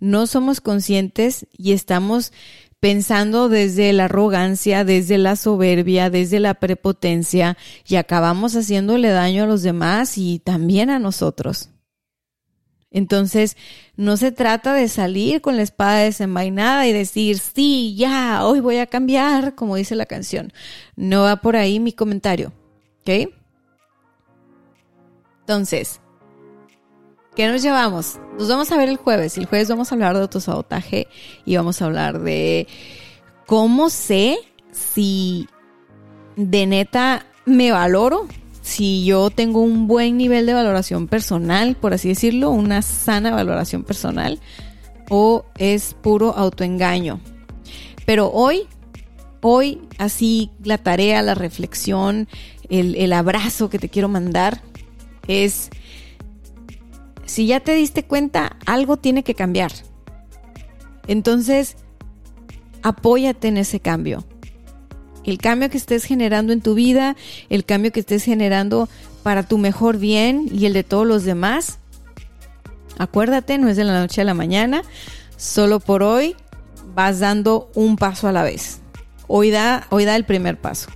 no 0.00 0.26
somos 0.26 0.60
conscientes 0.60 1.46
y 1.56 1.72
estamos 1.72 2.32
pensando 2.80 3.48
desde 3.48 3.92
la 3.92 4.04
arrogancia, 4.04 4.84
desde 4.84 5.18
la 5.18 5.36
soberbia, 5.36 6.10
desde 6.10 6.38
la 6.38 6.54
prepotencia 6.54 7.56
y 7.86 7.96
acabamos 7.96 8.54
haciéndole 8.54 9.08
daño 9.08 9.44
a 9.44 9.46
los 9.46 9.62
demás 9.62 10.16
y 10.16 10.38
también 10.38 10.90
a 10.90 10.98
nosotros. 10.98 11.70
Entonces, 12.90 13.56
no 13.96 14.16
se 14.16 14.32
trata 14.32 14.72
de 14.72 14.88
salir 14.88 15.40
con 15.40 15.56
la 15.56 15.62
espada 15.62 15.98
desenvainada 15.98 16.86
y 16.86 16.92
decir, 16.92 17.38
sí, 17.38 17.94
ya, 17.96 18.46
hoy 18.46 18.60
voy 18.60 18.78
a 18.78 18.86
cambiar, 18.86 19.54
como 19.54 19.76
dice 19.76 19.94
la 19.94 20.06
canción. 20.06 20.52
No 20.96 21.22
va 21.22 21.36
por 21.36 21.56
ahí 21.56 21.80
mi 21.80 21.92
comentario. 21.92 22.52
¿Ok? 23.00 23.30
Entonces, 25.40 26.00
¿qué 27.36 27.48
nos 27.48 27.62
llevamos? 27.62 28.18
Nos 28.38 28.48
vamos 28.48 28.72
a 28.72 28.76
ver 28.76 28.88
el 28.88 28.96
jueves. 28.96 29.36
El 29.36 29.46
jueves 29.46 29.68
vamos 29.68 29.90
a 29.90 29.94
hablar 29.94 30.14
de 30.14 30.22
autosabotaje 30.22 31.08
y 31.44 31.56
vamos 31.56 31.80
a 31.82 31.86
hablar 31.86 32.20
de 32.20 32.66
cómo 33.46 33.90
sé 33.90 34.38
si 34.72 35.46
de 36.36 36.66
neta 36.66 37.26
me 37.44 37.70
valoro 37.72 38.28
si 38.68 39.02
yo 39.02 39.30
tengo 39.30 39.62
un 39.62 39.86
buen 39.86 40.18
nivel 40.18 40.44
de 40.44 40.52
valoración 40.52 41.08
personal, 41.08 41.74
por 41.74 41.94
así 41.94 42.08
decirlo, 42.08 42.50
una 42.50 42.82
sana 42.82 43.30
valoración 43.30 43.82
personal, 43.82 44.40
o 45.08 45.46
es 45.56 45.94
puro 45.94 46.36
autoengaño. 46.36 47.18
Pero 48.04 48.30
hoy, 48.30 48.66
hoy, 49.40 49.80
así 49.96 50.50
la 50.62 50.76
tarea, 50.76 51.22
la 51.22 51.34
reflexión, 51.34 52.28
el, 52.68 52.94
el 52.96 53.14
abrazo 53.14 53.70
que 53.70 53.78
te 53.78 53.88
quiero 53.88 54.10
mandar 54.10 54.60
es, 55.28 55.70
si 57.24 57.46
ya 57.46 57.60
te 57.60 57.74
diste 57.74 58.04
cuenta, 58.04 58.58
algo 58.66 58.98
tiene 58.98 59.22
que 59.22 59.34
cambiar. 59.34 59.72
Entonces, 61.06 61.78
apóyate 62.82 63.48
en 63.48 63.56
ese 63.56 63.80
cambio 63.80 64.26
el 65.28 65.36
cambio 65.36 65.68
que 65.68 65.76
estés 65.76 66.04
generando 66.04 66.54
en 66.54 66.62
tu 66.62 66.72
vida, 66.74 67.14
el 67.50 67.66
cambio 67.66 67.92
que 67.92 68.00
estés 68.00 68.24
generando 68.24 68.88
para 69.22 69.42
tu 69.42 69.58
mejor 69.58 69.98
bien 69.98 70.48
y 70.50 70.64
el 70.64 70.72
de 70.72 70.84
todos 70.84 71.06
los 71.06 71.24
demás. 71.24 71.78
Acuérdate, 72.96 73.58
no 73.58 73.68
es 73.68 73.76
de 73.76 73.84
la 73.84 74.00
noche 74.00 74.22
a 74.22 74.24
la 74.24 74.32
mañana, 74.32 74.82
solo 75.36 75.80
por 75.80 76.02
hoy 76.02 76.34
vas 76.94 77.20
dando 77.20 77.70
un 77.74 77.96
paso 77.96 78.26
a 78.26 78.32
la 78.32 78.42
vez. 78.42 78.80
Hoy 79.26 79.50
da, 79.50 79.86
hoy 79.90 80.06
da 80.06 80.16
el 80.16 80.24
primer 80.24 80.58
paso. 80.58 80.88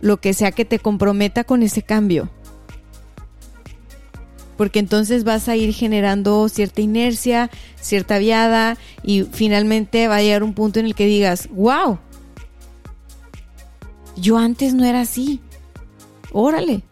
Lo 0.00 0.16
que 0.20 0.34
sea 0.34 0.50
que 0.50 0.64
te 0.64 0.80
comprometa 0.80 1.44
con 1.44 1.62
ese 1.62 1.82
cambio. 1.82 2.28
Porque 4.56 4.80
entonces 4.80 5.22
vas 5.22 5.48
a 5.48 5.54
ir 5.54 5.72
generando 5.72 6.48
cierta 6.48 6.80
inercia, 6.80 7.50
cierta 7.80 8.18
viada 8.18 8.76
y 9.04 9.22
finalmente 9.22 10.08
va 10.08 10.16
a 10.16 10.22
llegar 10.22 10.42
un 10.42 10.54
punto 10.54 10.80
en 10.80 10.86
el 10.86 10.96
que 10.96 11.06
digas, 11.06 11.48
wow, 11.52 12.00
yo 14.16 14.38
antes 14.38 14.74
no 14.74 14.84
era 14.84 15.00
así. 15.00 15.40
Órale. 16.32 16.82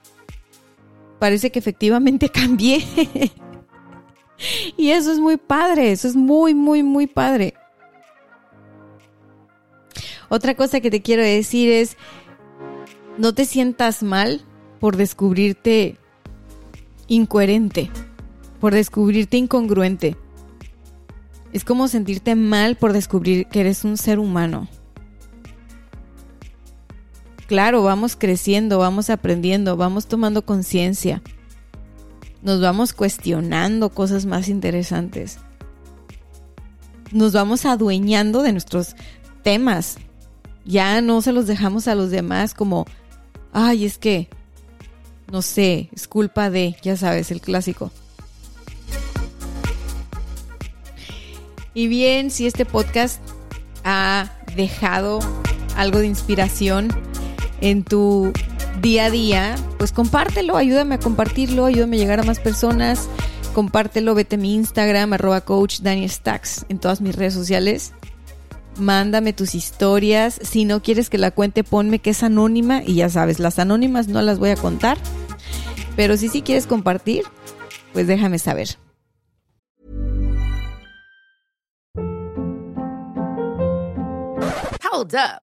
Parece 1.19 1.51
que 1.51 1.59
efectivamente 1.59 2.29
cambié. 2.33 2.85
y 4.77 4.91
eso 4.91 5.13
es 5.13 5.19
muy 5.19 5.37
padre, 5.37 5.93
eso 5.93 6.09
es 6.09 6.17
muy, 6.17 6.55
muy, 6.55 6.83
muy 6.83 7.07
padre. 7.07 7.55
Otra 10.29 10.55
cosa 10.55 10.81
que 10.81 10.91
te 10.91 11.03
quiero 11.03 11.23
decir 11.23 11.71
es, 11.71 11.97
no 13.19 13.35
te 13.35 13.45
sientas 13.45 14.03
mal 14.03 14.43
por 14.79 14.97
descubrirte 14.97 15.97
incoherente, 17.09 17.91
por 18.61 18.73
descubrirte 18.73 19.37
incongruente. 19.37 20.17
Es 21.53 21.65
como 21.65 21.89
sentirte 21.89 22.37
mal 22.37 22.77
por 22.77 22.93
descubrir 22.93 23.47
que 23.47 23.61
eres 23.61 23.85
un 23.85 23.97
ser 23.97 24.21
humano 24.21 24.69
claro, 27.51 27.83
vamos 27.83 28.15
creciendo, 28.15 28.79
vamos 28.79 29.11
aprendiendo, 29.11 29.77
vamos 29.77 30.07
tomando 30.07 30.47
conciencia. 30.47 31.21
nos 32.43 32.61
vamos 32.61 32.93
cuestionando 32.93 33.91
cosas 33.91 34.25
más 34.25 34.49
interesantes. 34.49 35.39
Nos 37.11 37.33
vamos 37.33 37.67
adueñando 37.67 38.45
de 38.45 38.53
nuestros 38.53 38.95
temas. 39.43 39.99
Ya 40.65 41.01
no 41.01 41.23
se 41.23 41.33
los 41.33 41.49
dejamos 41.49 41.89
a 41.89 41.97
los 41.97 42.13
demás 42.13 42.55
como, 42.55 42.87
ay, 43.53 43.85
es 43.85 43.99
que, 43.99 44.29
no 45.33 45.43
sé, 45.43 45.89
es 45.93 46.07
culpa 46.07 46.51
de, 46.51 46.77
ya 46.83 46.97
sabes, 46.97 47.33
el 47.33 47.41
clásico. 47.41 47.91
Y 51.75 51.89
bien, 51.89 52.31
si 52.31 52.47
este 52.47 52.65
podcast 52.65 53.21
ha 53.83 54.31
dejado 54.55 55.19
algo 55.75 55.99
de 55.99 56.07
inspiración 56.07 57.10
en 57.61 57.85
tu 57.85 58.33
día 58.81 59.07
a 59.07 59.11
día, 59.11 59.57
pues 59.79 59.93
compártelo, 59.93 60.57
ayúdame 60.57 60.97
a 60.97 60.99
compartirlo, 60.99 61.67
ayúdame 61.67 61.97
a 61.97 62.01
llegar 62.01 62.21
a 62.21 62.25
más 62.25 62.41
personas, 62.41 63.09
compártelo, 63.55 64.15
vete 64.15 64.37
a 64.37 64.39
mi 64.39 64.55
Instagram, 64.55 65.13
arroba 65.13 65.43
coach 65.43 65.81
Daniel 65.81 66.11
Stacks, 66.11 66.65
en 66.69 66.79
todas 66.79 67.01
mis 67.01 67.15
redes 67.15 67.35
sociales. 67.35 67.93
Mándame 68.79 69.33
tus 69.33 69.55
historias. 69.55 70.39
Si 70.43 70.65
no 70.65 70.81
quieres 70.81 71.11
que 71.11 71.19
la 71.19 71.33
cuente, 71.33 71.65
ponme 71.65 71.99
que 71.99 72.11
es 72.11 72.23
anónima. 72.23 72.83
Y 72.87 72.95
ya 72.95 73.11
sabes, 73.11 73.39
las 73.39 73.59
anónimas 73.59 74.09
no 74.09 74.23
las 74.23 74.39
voy 74.39 74.51
a 74.51 74.57
contar. 74.57 74.97
Pero 75.97 76.17
si 76.17 76.29
sí 76.29 76.41
quieres 76.41 76.67
compartir, 76.67 77.25
pues 77.93 78.07
déjame 78.07 78.39
saber. 78.39 78.79
Hold 84.93 85.15
up. 85.15 85.50